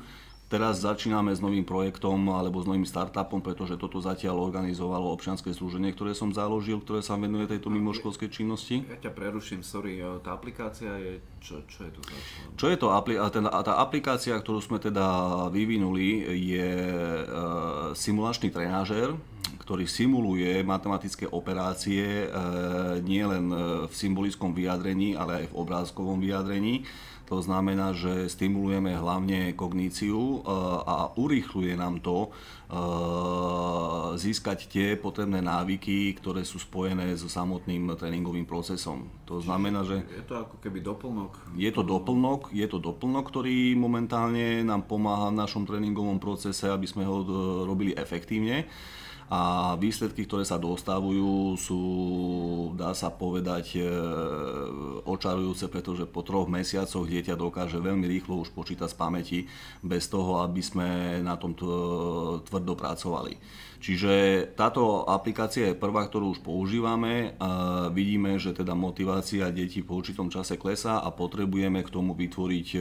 Teraz 0.47 0.79
začíname 0.79 1.35
s 1.35 1.43
novým 1.43 1.67
projektom 1.67 2.31
alebo 2.31 2.63
s 2.63 2.71
novým 2.71 2.87
startupom, 2.87 3.43
pretože 3.43 3.75
toto 3.75 3.99
zatiaľ 3.99 4.39
organizovalo 4.39 5.11
občianske 5.11 5.51
združenie, 5.51 5.91
ktoré 5.91 6.15
som 6.15 6.31
založil, 6.31 6.79
ktoré 6.79 7.03
sa 7.03 7.19
venuje 7.19 7.51
tejto 7.51 7.67
mimoškolskej 7.67 8.31
činnosti. 8.31 8.87
Ja 8.87 9.11
ťa 9.11 9.11
preruším, 9.11 9.67
sorry, 9.67 9.99
tá 10.23 10.39
aplikácia 10.39 10.95
je, 11.03 11.19
čo, 11.43 11.67
čo 11.67 11.91
je 11.91 11.91
to 11.91 12.01
za 12.07 12.15
čo? 12.55 12.67
je 12.71 12.79
to, 12.79 12.87
tá, 12.95 13.59
tá 13.67 13.75
aplikácia, 13.83 14.39
ktorú 14.39 14.63
sme 14.63 14.79
teda 14.79 15.07
vyvinuli, 15.51 16.31
je 16.31 16.71
e, 16.79 16.95
simulačný 17.99 18.55
trenážer, 18.55 19.19
ktorý 19.67 19.83
simuluje 19.91 20.63
matematické 20.63 21.27
operácie 21.27 22.07
e, 22.07 22.27
nielen 23.03 23.51
v 23.91 23.93
symbolickom 23.93 24.55
vyjadrení, 24.55 25.19
ale 25.19 25.43
aj 25.43 25.45
v 25.51 25.59
obrázkovom 25.59 26.23
vyjadrení 26.23 26.87
to 27.27 27.43
znamená, 27.43 27.91
že 27.91 28.31
stimulujeme 28.31 28.95
hlavne 28.95 29.51
kogníciu 29.59 30.17
eh, 30.17 30.43
a 30.87 31.11
urýchľuje 31.19 31.75
nám 31.75 31.99
to 31.99 32.31
eh, 32.31 32.77
získať 34.15 34.71
tie 34.71 34.87
potrebné 34.95 35.43
návyky, 35.43 36.15
ktoré 36.23 36.47
sú 36.47 36.63
spojené 36.63 37.19
so 37.19 37.27
samotným 37.27 37.99
tréningovým 37.99 38.47
procesom. 38.47 39.11
To 39.27 39.43
znamená, 39.43 39.83
že... 39.83 40.07
Je 40.07 40.23
to 40.23 40.39
ako 40.39 40.57
keby 40.63 40.79
doplnok? 40.87 41.35
Je 41.59 41.71
to 41.75 41.83
doplnok, 41.83 42.55
je 42.55 42.67
to 42.71 42.79
doplnok, 42.79 43.27
ktorý 43.27 43.75
momentálne 43.75 44.63
nám 44.63 44.87
pomáha 44.87 45.35
v 45.35 45.43
našom 45.43 45.67
tréningovom 45.67 46.23
procese, 46.23 46.71
aby 46.71 46.87
sme 46.87 47.03
ho 47.03 47.27
eh, 47.27 47.29
robili 47.67 47.93
efektívne 47.99 48.71
a 49.27 49.75
výsledky, 49.75 50.23
ktoré 50.23 50.47
sa 50.47 50.55
dostavujú, 50.55 51.59
sú, 51.59 51.81
dá 52.79 52.95
sa 52.95 53.11
povedať, 53.11 53.75
e, 53.75 53.83
očarujúce, 55.03 55.67
pretože 55.67 56.07
po 56.07 56.23
troch 56.23 56.47
mesiacoch 56.47 57.03
dieťa 57.03 57.35
dokáže 57.35 57.83
veľmi 57.83 58.07
rýchlo 58.07 58.39
už 58.47 58.55
počítať 58.55 58.87
z 58.87 58.95
pamäti, 58.95 59.39
bez 59.83 60.07
toho, 60.07 60.47
aby 60.47 60.63
sme 60.63 61.19
na 61.27 61.35
tom 61.35 61.59
tvrdo 62.47 62.79
pracovali. 62.79 63.35
Čiže 63.87 64.43
táto 64.59 65.07
aplikácia 65.07 65.71
je 65.71 65.79
prvá, 65.79 66.11
ktorú 66.11 66.35
už 66.35 66.43
používame. 66.43 67.39
A 67.39 67.87
vidíme, 67.87 68.35
že 68.35 68.51
teda 68.51 68.75
motivácia 68.75 69.47
detí 69.55 69.87
po 69.87 70.03
určitom 70.03 70.27
čase 70.27 70.59
klesá 70.59 70.99
a 70.99 71.15
potrebujeme 71.15 71.87
k 71.87 71.95
tomu 71.95 72.11
vytvoriť 72.19 72.69
e, 72.75 72.79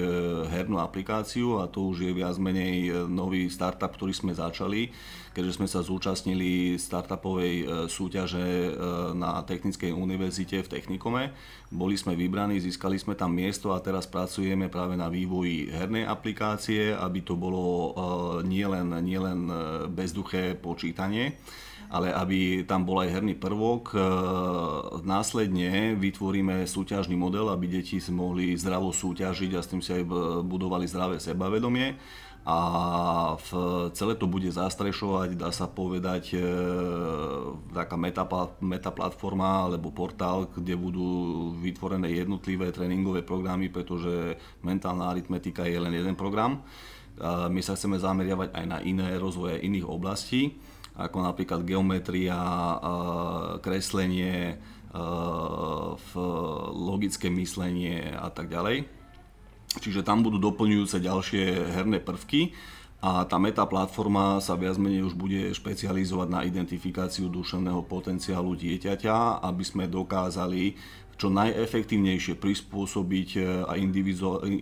hernú 0.49 0.81
aplikáciu 0.81 1.61
a 1.61 1.69
to 1.69 1.93
už 1.93 2.09
je 2.09 2.11
viac 2.11 2.41
menej 2.41 2.89
e, 2.89 2.91
nový 3.05 3.53
startup, 3.53 3.93
ktorý 3.93 4.17
sme 4.17 4.33
začali, 4.33 4.89
keďže 5.37 5.61
sme 5.61 5.67
sa 5.69 5.85
zúčastnili 5.85 6.81
startupovej 6.81 7.85
súťaže 7.91 8.71
na 9.11 9.43
Technickej 9.43 9.91
univerzite 9.91 10.63
v 10.63 10.71
Technikome. 10.71 11.35
Boli 11.75 11.99
sme 11.99 12.15
vybraní, 12.15 12.63
získali 12.63 12.95
sme 12.95 13.19
tam 13.19 13.35
miesto 13.35 13.75
a 13.75 13.83
teraz 13.83 14.07
pracujeme 14.07 14.71
práve 14.71 14.95
na 14.95 15.11
vývoji 15.11 15.67
hernej 15.75 16.07
aplikácie, 16.07 16.95
aby 16.95 17.19
to 17.19 17.35
bolo 17.35 17.91
nielen, 18.47 18.95
nielen 19.03 19.51
bezduché 19.91 20.55
počítanie, 20.55 20.94
ale 21.91 22.09
aby 22.09 22.65
tam 22.65 22.87
bol 22.87 23.03
aj 23.03 23.13
herný 23.13 23.37
prvok. 23.37 23.93
E, 23.93 23.97
následne 25.05 25.93
vytvoríme 25.99 26.65
súťažný 26.65 27.13
model, 27.13 27.51
aby 27.53 27.69
deti 27.69 28.01
mohli 28.09 28.57
zdravo 28.57 28.89
súťažiť 28.89 29.51
a 29.53 29.61
s 29.61 29.69
tým 29.69 29.81
si 29.83 29.93
aj 29.93 30.03
budovali 30.43 30.89
zdravé 30.89 31.21
sebavedomie 31.21 31.95
a 32.45 32.57
v, 33.41 33.49
celé 33.97 34.13
to 34.21 34.29
bude 34.29 34.45
zastrešovať, 34.53 35.33
dá 35.33 35.49
sa 35.49 35.65
povedať, 35.65 36.37
e, 36.37 36.45
taká 37.73 37.97
meta, 37.97 38.21
meta 38.61 38.93
platforma 38.93 39.65
alebo 39.65 39.89
portál, 39.89 40.45
kde 40.53 40.77
budú 40.77 41.09
vytvorené 41.57 42.13
jednotlivé 42.13 42.69
tréningové 42.69 43.25
programy, 43.25 43.73
pretože 43.73 44.37
mentálna 44.61 45.09
aritmetika 45.09 45.65
je 45.65 45.81
len 45.81 45.97
jeden 45.97 46.13
program. 46.13 46.61
A 47.17 47.49
my 47.49 47.65
sa 47.65 47.73
chceme 47.73 47.97
zameriavať 47.97 48.53
aj 48.53 48.65
na 48.69 48.77
iné 48.85 49.17
rozvoje 49.17 49.65
iných 49.65 49.89
oblastí 49.89 50.53
ako 50.95 51.17
napríklad 51.23 51.67
geometria, 51.67 52.39
kreslenie, 53.59 54.55
logické 56.71 57.27
myslenie 57.27 58.15
a 58.15 58.31
tak 58.31 58.47
ďalej. 58.47 58.87
Čiže 59.75 60.07
tam 60.07 60.23
budú 60.23 60.39
doplňujúce 60.39 61.03
ďalšie 61.03 61.75
herné 61.75 61.99
prvky 61.99 62.55
a 63.03 63.27
tá 63.27 63.35
meta 63.35 63.67
platforma 63.67 64.39
sa 64.39 64.55
viac 64.55 64.79
menej 64.79 65.03
už 65.03 65.19
bude 65.19 65.51
špecializovať 65.51 66.27
na 66.31 66.47
identifikáciu 66.47 67.27
duševného 67.27 67.83
potenciálu 67.83 68.55
dieťaťa, 68.55 69.43
aby 69.43 69.63
sme 69.67 69.91
dokázali 69.91 70.79
čo 71.15 71.31
najefektívnejšie 71.31 72.35
prispôsobiť 72.39 73.29
e, 73.35 73.39
a 73.67 73.73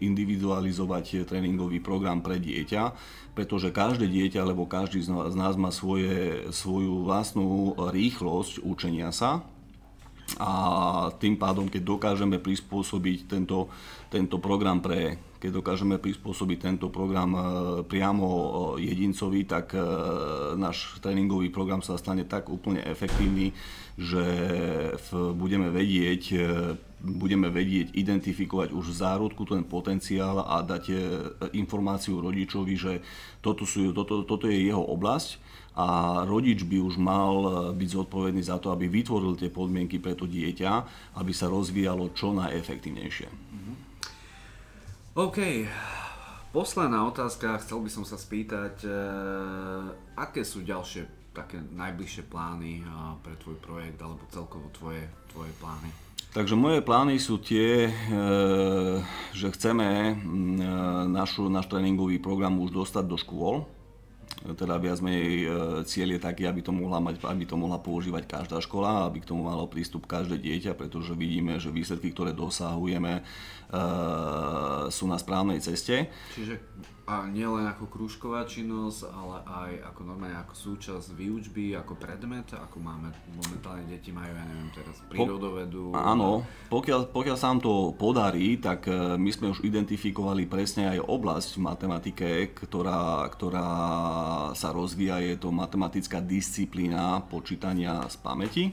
individualizovať 0.02 1.06
e, 1.06 1.16
tréningový 1.26 1.82
program 1.82 2.22
pre 2.22 2.38
dieťa, 2.38 2.94
pretože 3.34 3.74
každé 3.74 4.06
dieťa 4.10 4.46
alebo 4.46 4.70
každý 4.70 5.02
z 5.02 5.10
nás 5.34 5.58
má 5.58 5.74
svoje, 5.74 6.46
svoju 6.54 7.06
vlastnú 7.06 7.74
rýchlosť 7.78 8.62
učenia 8.62 9.10
sa 9.10 9.53
a 10.40 10.52
tým 11.20 11.38
pádom, 11.38 11.70
keď 11.70 11.82
dokážeme 11.84 12.42
prispôsobiť 12.42 13.30
tento, 13.30 13.70
tento 14.10 14.40
program 14.40 14.82
pre 14.82 15.32
keď 15.44 15.60
dokážeme 15.60 16.00
prispôsobiť 16.00 16.58
tento 16.64 16.88
program 16.88 17.36
e, 17.36 17.42
priamo 17.84 18.28
jedincovi, 18.80 19.44
tak 19.44 19.76
náš 20.56 21.04
tréningový 21.04 21.52
program 21.52 21.84
sa 21.84 22.00
stane 22.00 22.24
tak 22.24 22.48
úplne 22.48 22.80
efektívny, 22.88 23.52
že 24.00 24.24
budeme 25.36 25.68
vedieť, 25.68 26.24
e, 26.32 26.38
budeme 27.04 27.52
vedieť 27.52 27.92
identifikovať 27.92 28.72
už 28.72 28.96
v 28.96 29.00
zárodku 29.04 29.44
ten 29.44 29.68
potenciál 29.68 30.40
a 30.40 30.64
dať 30.64 30.84
e, 30.88 30.96
informáciu 31.60 32.24
rodičovi, 32.24 32.74
že 32.80 32.94
toto, 33.44 33.68
sú, 33.68 33.92
toto, 33.92 34.24
toto 34.24 34.48
je 34.48 34.72
jeho 34.72 34.80
oblasť 34.80 35.36
a 35.76 35.88
rodič 36.24 36.64
by 36.64 36.80
už 36.80 36.96
mal 36.96 37.36
e, 37.44 37.50
byť 37.76 37.90
zodpovedný 37.92 38.40
za 38.40 38.56
to, 38.64 38.72
aby 38.72 38.88
vytvoril 38.88 39.36
tie 39.36 39.52
podmienky 39.52 40.00
pre 40.00 40.16
to 40.16 40.24
dieťa, 40.24 40.72
aby 41.20 41.36
sa 41.36 41.52
rozvíjalo 41.52 42.16
čo 42.16 42.32
najefektívnejšie. 42.32 43.28
Mhm. 43.28 43.74
OK. 45.20 45.38
Posledná 46.56 47.04
otázka, 47.10 47.58
chcel 47.66 47.82
by 47.82 47.90
som 47.90 48.06
sa 48.06 48.14
spýtať, 48.14 48.86
aké 50.14 50.46
sú 50.46 50.62
ďalšie 50.62 51.34
také 51.34 51.58
najbližšie 51.58 52.30
plány 52.30 52.86
pre 53.26 53.34
tvoj 53.42 53.58
projekt 53.58 53.98
alebo 54.06 54.22
celkovo 54.30 54.70
tvoje, 54.70 55.02
tvoje 55.34 55.50
plány? 55.58 56.03
Takže 56.32 56.56
moje 56.56 56.80
plány 56.80 57.20
sú 57.20 57.42
tie, 57.44 57.90
e, 57.90 57.92
že 59.36 59.52
chceme 59.54 60.16
našu, 61.12 61.52
náš 61.52 61.68
tréningový 61.68 62.18
program 62.24 62.58
už 62.64 62.72
dostať 62.72 63.04
do 63.06 63.18
škôl. 63.20 63.68
Teda 64.44 64.76
viac 64.76 65.00
menej 65.00 65.32
e, 65.40 65.48
cieľ 65.88 66.20
je 66.20 66.26
taký, 66.26 66.44
aby 66.44 66.60
to, 66.60 66.76
mohla 66.76 67.00
mať, 67.00 67.24
aby 67.24 67.48
to 67.48 67.56
mohla 67.56 67.80
používať 67.80 68.28
každá 68.28 68.60
škola, 68.60 69.08
aby 69.08 69.24
k 69.24 69.30
tomu 69.32 69.48
malo 69.48 69.72
prístup 69.72 70.04
každé 70.04 70.36
dieťa, 70.36 70.76
pretože 70.76 71.16
vidíme, 71.16 71.56
že 71.64 71.72
výsledky, 71.72 72.12
ktoré 72.12 72.36
dosahujeme, 72.36 73.20
e, 73.20 73.24
sú 74.94 75.06
na 75.10 75.18
správnej 75.18 75.58
ceste. 75.60 76.14
Čiže 76.38 76.62
a 77.04 77.28
nielen 77.28 77.68
ako 77.68 77.92
krúžková 77.92 78.48
činnosť, 78.48 79.12
ale 79.12 79.44
aj 79.44 79.72
ako 79.92 80.02
normálne 80.08 80.40
ako 80.40 80.56
súčasť 80.56 81.12
výučby, 81.12 81.76
ako 81.76 82.00
predmet, 82.00 82.48
ako 82.56 82.80
máme 82.80 83.12
momentálne 83.36 83.84
deti 83.92 84.16
majú, 84.16 84.32
ja 84.32 84.46
neviem 84.48 84.72
teraz, 84.72 85.04
prírodovedu. 85.12 85.92
Po, 85.92 86.00
áno, 86.00 86.48
pokiaľ, 86.72 87.12
pokiaľ 87.12 87.36
sa 87.36 87.52
nám 87.52 87.60
to 87.60 87.92
podarí, 88.00 88.56
tak 88.56 88.88
e, 88.88 89.20
my 89.20 89.30
sme 89.36 89.52
už 89.52 89.68
identifikovali 89.68 90.48
presne 90.48 90.96
aj 90.96 91.04
oblasť 91.04 91.50
v 91.60 91.66
matematike, 91.68 92.28
ktorá, 92.56 93.28
ktorá 93.28 93.70
sa 94.56 94.72
rozvíja, 94.72 95.20
je 95.20 95.36
to 95.36 95.52
matematická 95.52 96.24
disciplína 96.24 97.20
počítania 97.28 98.08
z 98.08 98.16
pamäti. 98.24 98.64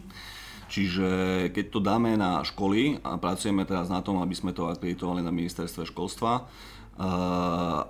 Čiže 0.71 1.09
keď 1.51 1.65
to 1.75 1.81
dáme 1.83 2.15
na 2.15 2.47
školy 2.47 3.03
a 3.03 3.19
pracujeme 3.19 3.67
teraz 3.67 3.91
na 3.91 3.99
tom, 4.07 4.23
aby 4.23 4.35
sme 4.39 4.55
to 4.55 4.71
akreditovali 4.71 5.19
na 5.19 5.35
ministerstve 5.35 5.83
školstva, 5.91 6.47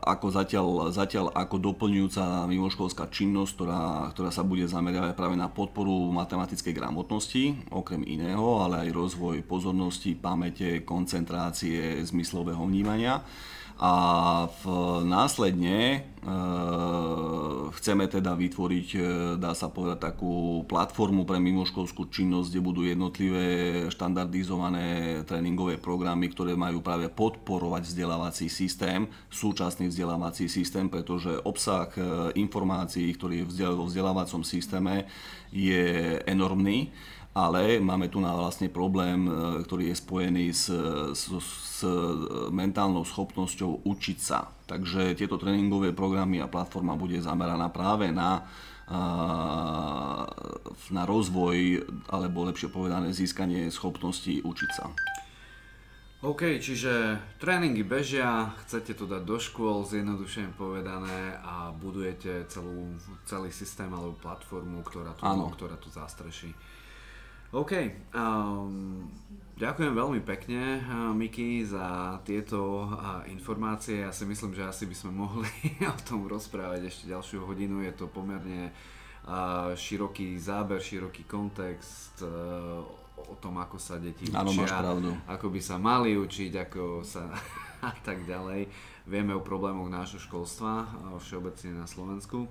ako 0.00 0.26
zatiaľ, 0.30 0.94
zatiaľ 0.94 1.34
ako 1.34 1.58
doplňujúca 1.58 2.46
mimoškolská 2.46 3.10
činnosť, 3.10 3.52
ktorá, 3.58 3.82
ktorá 4.14 4.30
sa 4.30 4.46
bude 4.46 4.64
zameriavať 4.70 5.18
práve 5.18 5.34
na 5.34 5.50
podporu 5.50 6.08
matematickej 6.14 6.70
gramotnosti, 6.70 7.68
okrem 7.74 8.06
iného, 8.06 8.62
ale 8.62 8.86
aj 8.86 8.94
rozvoj 8.94 9.42
pozornosti, 9.44 10.14
pamäte, 10.14 10.86
koncentrácie, 10.86 11.98
zmyslového 12.06 12.62
vnímania. 12.62 13.26
A 13.80 13.92
v, 14.60 14.64
následne 15.08 15.76
e, 15.80 15.98
chceme 17.80 18.04
teda 18.12 18.36
vytvoriť, 18.36 18.88
e, 18.92 19.00
dá 19.40 19.56
sa 19.56 19.72
povedať, 19.72 20.12
takú 20.12 20.68
platformu 20.68 21.24
pre 21.24 21.40
mimoškolskú 21.40 22.12
činnosť, 22.12 22.52
kde 22.52 22.60
budú 22.60 22.84
jednotlivé 22.84 23.46
štandardizované 23.88 25.24
tréningové 25.24 25.80
programy, 25.80 26.28
ktoré 26.28 26.60
majú 26.60 26.84
práve 26.84 27.08
podporovať 27.08 27.88
vzdelávací 27.88 28.52
systém, 28.52 29.08
súčasný 29.32 29.88
vzdelávací 29.88 30.44
systém, 30.52 30.92
pretože 30.92 31.40
obsah 31.40 31.88
e, 31.96 32.36
informácií, 32.36 33.16
ktorý 33.16 33.48
je 33.48 33.64
vo 33.64 33.88
vzdelávacom 33.88 34.44
systéme, 34.44 35.08
je 35.56 36.20
enormný 36.28 36.92
ale 37.30 37.78
máme 37.78 38.10
tu 38.10 38.18
na 38.18 38.34
vlastne 38.34 38.66
problém, 38.66 39.26
e, 39.26 39.30
ktorý 39.62 39.90
je 39.90 39.96
spojený 39.96 40.46
s, 40.50 40.66
s, 41.14 41.24
s 41.30 41.78
mentálnou 42.50 43.06
schopnosťou 43.06 43.86
učiť 43.86 44.18
sa. 44.18 44.50
Takže 44.66 45.14
tieto 45.14 45.38
tréningové 45.38 45.94
programy 45.94 46.42
a 46.42 46.50
platforma 46.50 46.98
bude 46.98 47.18
zameraná 47.22 47.70
práve 47.70 48.14
na, 48.14 48.46
na 50.90 51.02
rozvoj, 51.06 51.86
alebo 52.10 52.46
lepšie 52.46 52.70
povedané, 52.70 53.14
získanie 53.14 53.70
schopností 53.70 54.42
učiť 54.42 54.70
sa. 54.70 54.90
OK, 56.20 56.60
čiže 56.60 57.16
tréningy 57.40 57.80
bežia, 57.80 58.52
chcete 58.66 58.92
to 58.92 59.08
dať 59.08 59.24
do 59.24 59.40
škôl, 59.40 59.88
zjednodušene 59.88 60.52
povedané 60.52 61.40
a 61.40 61.72
budujete 61.72 62.44
celú, 62.52 62.92
celý 63.24 63.48
systém 63.48 63.88
alebo 63.88 64.12
platformu, 64.20 64.84
ktorá 64.84 65.16
tu, 65.16 65.24
ktorá 65.24 65.80
tu 65.80 65.88
zastreší. 65.88 66.52
OK. 67.50 67.72
Um, 68.14 69.10
ďakujem 69.58 69.90
veľmi 69.90 70.22
pekne, 70.22 70.78
uh, 70.78 71.10
Miki, 71.10 71.66
za 71.66 72.14
tieto 72.22 72.86
uh, 72.86 73.26
informácie. 73.26 74.06
Ja 74.06 74.14
si 74.14 74.22
myslím, 74.22 74.54
že 74.54 74.70
asi 74.70 74.86
by 74.86 74.94
sme 74.94 75.10
mohli 75.26 75.50
o 75.94 75.98
tom 76.06 76.30
rozprávať 76.30 76.86
ešte 76.86 77.10
ďalšiu 77.10 77.42
hodinu. 77.42 77.82
Je 77.82 77.90
to 77.90 78.06
pomerne 78.06 78.70
uh, 78.70 79.74
široký 79.74 80.38
záber, 80.38 80.78
široký 80.78 81.26
kontext 81.26 82.22
o 83.20 83.34
tom, 83.42 83.58
ako 83.58 83.82
sa 83.82 83.98
deti 83.98 84.30
Áno, 84.30 84.54
učia, 84.54 84.80
ako 85.26 85.46
by 85.50 85.60
sa 85.60 85.76
mali 85.76 86.14
učiť, 86.14 86.70
ako 86.70 87.02
sa 87.02 87.34
a 87.90 87.90
tak 88.06 88.22
ďalej. 88.30 88.70
Vieme 89.10 89.34
o 89.34 89.42
problémoch 89.42 89.90
nášho 89.90 90.22
školstva, 90.22 90.86
všeobecne 91.18 91.82
na 91.82 91.86
Slovensku. 91.90 92.46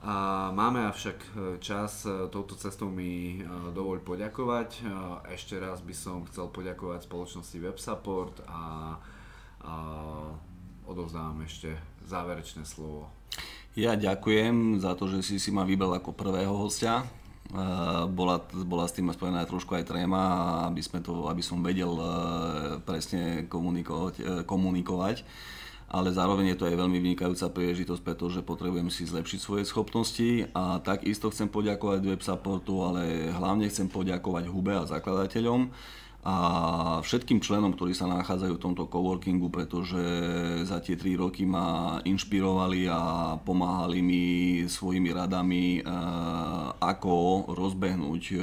A 0.00 0.48
máme 0.56 0.88
avšak 0.88 1.18
e, 1.20 1.28
čas, 1.60 2.08
e, 2.08 2.32
touto 2.32 2.56
cestou 2.56 2.88
mi 2.88 3.36
e, 3.36 3.44
dovoľ 3.76 4.00
poďakovať. 4.00 4.88
Ešte 5.28 5.60
raz 5.60 5.84
by 5.84 5.92
som 5.92 6.24
chcel 6.24 6.48
poďakovať 6.48 7.04
spoločnosti 7.04 7.56
WebSupport 7.60 8.40
a, 8.48 8.96
a 9.60 9.72
odovzdávam 10.88 11.44
ešte 11.44 11.76
záverečné 12.08 12.64
slovo. 12.64 13.12
Ja 13.76 13.92
ďakujem 13.92 14.80
za 14.80 14.96
to, 14.96 15.04
že 15.04 15.20
si 15.20 15.36
si 15.36 15.52
ma 15.52 15.68
vybral 15.68 15.92
ako 16.00 16.16
prvého 16.16 16.56
hostia. 16.56 17.04
Bola, 18.10 18.42
bola 18.66 18.86
s 18.86 18.94
tým 18.94 19.10
spojená 19.10 19.42
trošku 19.42 19.74
aj 19.74 19.90
tréma, 19.90 20.22
aby, 20.70 20.82
sme 20.82 21.02
to, 21.02 21.26
aby 21.28 21.42
som 21.42 21.62
vedel 21.62 21.92
presne 22.82 23.46
komunikovať. 23.46 24.46
komunikovať 24.46 25.22
ale 25.90 26.14
zároveň 26.14 26.54
je 26.54 26.58
to 26.62 26.68
aj 26.70 26.78
veľmi 26.78 27.02
vynikajúca 27.02 27.50
príležitosť, 27.50 28.02
pretože 28.06 28.46
potrebujem 28.46 28.94
si 28.94 29.10
zlepšiť 29.10 29.40
svoje 29.42 29.64
schopnosti. 29.66 30.46
A 30.54 30.78
takisto 30.78 31.34
chcem 31.34 31.50
poďakovať 31.50 32.00
web 32.06 32.22
supportu, 32.22 32.86
ale 32.86 33.34
hlavne 33.34 33.66
chcem 33.66 33.90
poďakovať 33.90 34.46
Hube 34.46 34.70
a 34.70 34.86
zakladateľom, 34.86 35.74
a 36.20 36.36
všetkým 37.00 37.40
členom, 37.40 37.72
ktorí 37.72 37.96
sa 37.96 38.04
nachádzajú 38.04 38.60
v 38.60 38.64
tomto 38.68 38.84
coworkingu, 38.92 39.48
pretože 39.48 39.96
za 40.68 40.76
tie 40.84 40.92
3 40.92 41.16
roky 41.16 41.48
ma 41.48 41.96
inšpirovali 42.04 42.84
a 42.92 43.00
pomáhali 43.40 44.04
mi 44.04 44.24
svojimi 44.68 45.16
radami, 45.16 45.80
e, 45.80 45.82
ako 46.76 47.48
rozbehnúť 47.56 48.22
e, 48.36 48.38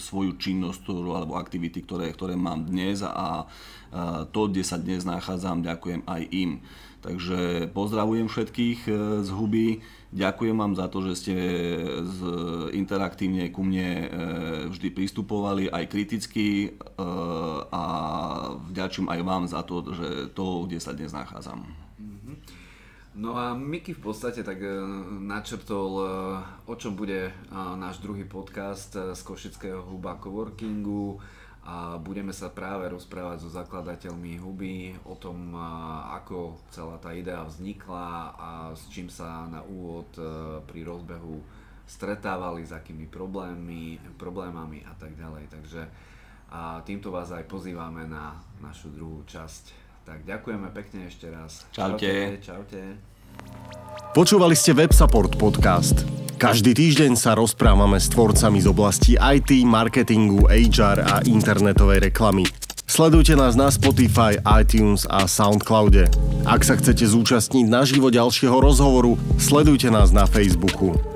svoju 0.00 0.40
činnosť 0.40 0.88
alebo 0.88 1.36
aktivity, 1.36 1.84
ktoré, 1.84 2.08
ktoré 2.16 2.32
mám 2.32 2.64
dnes 2.64 3.04
a 3.04 3.44
to, 4.34 4.50
kde 4.50 4.66
sa 4.66 4.74
dnes 4.74 5.06
nachádzam, 5.06 5.62
ďakujem 5.62 6.02
aj 6.02 6.22
im. 6.34 6.58
Takže 7.04 7.68
pozdravujem 7.76 8.32
všetkých 8.32 8.88
z 9.20 9.28
Huby 9.28 9.84
Ďakujem 10.14 10.54
vám 10.54 10.78
za 10.78 10.86
to, 10.86 11.02
že 11.10 11.12
ste 11.18 11.34
interaktívne 12.70 13.50
ku 13.50 13.66
mne 13.66 13.88
e, 13.90 14.06
vždy 14.70 14.94
pristupovali, 14.94 15.66
aj 15.66 15.90
kriticky 15.90 16.70
e, 16.70 16.78
a 17.66 17.82
vďačím 18.70 19.10
aj 19.10 19.20
vám 19.26 19.44
za 19.50 19.66
to, 19.66 19.82
že 19.90 20.30
to, 20.38 20.70
kde 20.70 20.78
sa 20.78 20.94
dnes 20.94 21.10
nachádzam. 21.10 21.66
Mhm. 21.98 22.32
No 23.18 23.34
a 23.34 23.58
Miky 23.58 23.90
v 23.98 24.06
podstate 24.06 24.46
tak 24.46 24.62
e, 24.62 24.70
načrtol, 25.18 25.92
o 26.62 26.74
čom 26.78 26.94
bude 26.94 27.34
náš 27.50 27.98
druhý 27.98 28.22
podcast 28.22 28.94
z 28.94 29.20
Košického 29.26 29.82
huba 29.82 30.14
coworkingu 30.22 31.18
a 31.64 31.96
budeme 31.96 32.28
sa 32.36 32.52
práve 32.52 32.84
rozprávať 32.92 33.48
so 33.48 33.50
zakladateľmi 33.50 34.36
Huby 34.36 35.00
o 35.08 35.16
tom, 35.16 35.56
ako 36.12 36.60
celá 36.68 37.00
tá 37.00 37.16
idea 37.16 37.40
vznikla 37.40 38.36
a 38.36 38.50
s 38.76 38.84
čím 38.92 39.08
sa 39.08 39.48
na 39.48 39.64
úvod 39.64 40.12
e, 40.20 40.60
pri 40.60 40.84
rozbehu 40.84 41.40
stretávali, 41.88 42.68
s 42.68 42.72
akými 42.76 43.08
problémami, 43.08 43.96
problémami 44.20 44.84
a 44.84 44.92
tak 44.96 45.16
ďalej. 45.16 45.48
Takže 45.48 45.82
a 46.54 46.84
týmto 46.84 47.10
vás 47.10 47.32
aj 47.32 47.48
pozývame 47.50 48.06
na 48.06 48.36
našu 48.60 48.92
druhú 48.92 49.24
časť. 49.24 49.74
Tak 50.04 50.28
ďakujeme 50.28 50.68
pekne 50.70 51.08
ešte 51.08 51.32
raz. 51.32 51.64
Čaute. 51.72 52.38
Čaute. 52.38 52.44
čaute. 52.44 53.13
Počúvali 54.14 54.54
ste 54.54 54.74
WebSupport 54.74 55.34
podcast. 55.34 56.06
Každý 56.38 56.74
týždeň 56.74 57.18
sa 57.18 57.34
rozprávame 57.34 57.98
s 57.98 58.10
tvorcami 58.10 58.62
z 58.62 58.66
oblasti 58.70 59.12
IT, 59.18 59.64
marketingu, 59.66 60.46
HR 60.50 60.98
a 61.02 61.16
internetovej 61.26 62.10
reklamy. 62.10 62.46
Sledujte 62.84 63.32
nás 63.34 63.56
na 63.56 63.72
Spotify, 63.72 64.36
iTunes 64.60 65.08
a 65.08 65.24
Soundcloude. 65.24 66.06
Ak 66.44 66.62
sa 66.62 66.76
chcete 66.76 67.08
zúčastniť 67.08 67.66
na 67.66 67.82
živo 67.88 68.12
ďalšieho 68.12 68.54
rozhovoru, 68.60 69.16
sledujte 69.40 69.88
nás 69.88 70.12
na 70.12 70.28
Facebooku. 70.28 71.13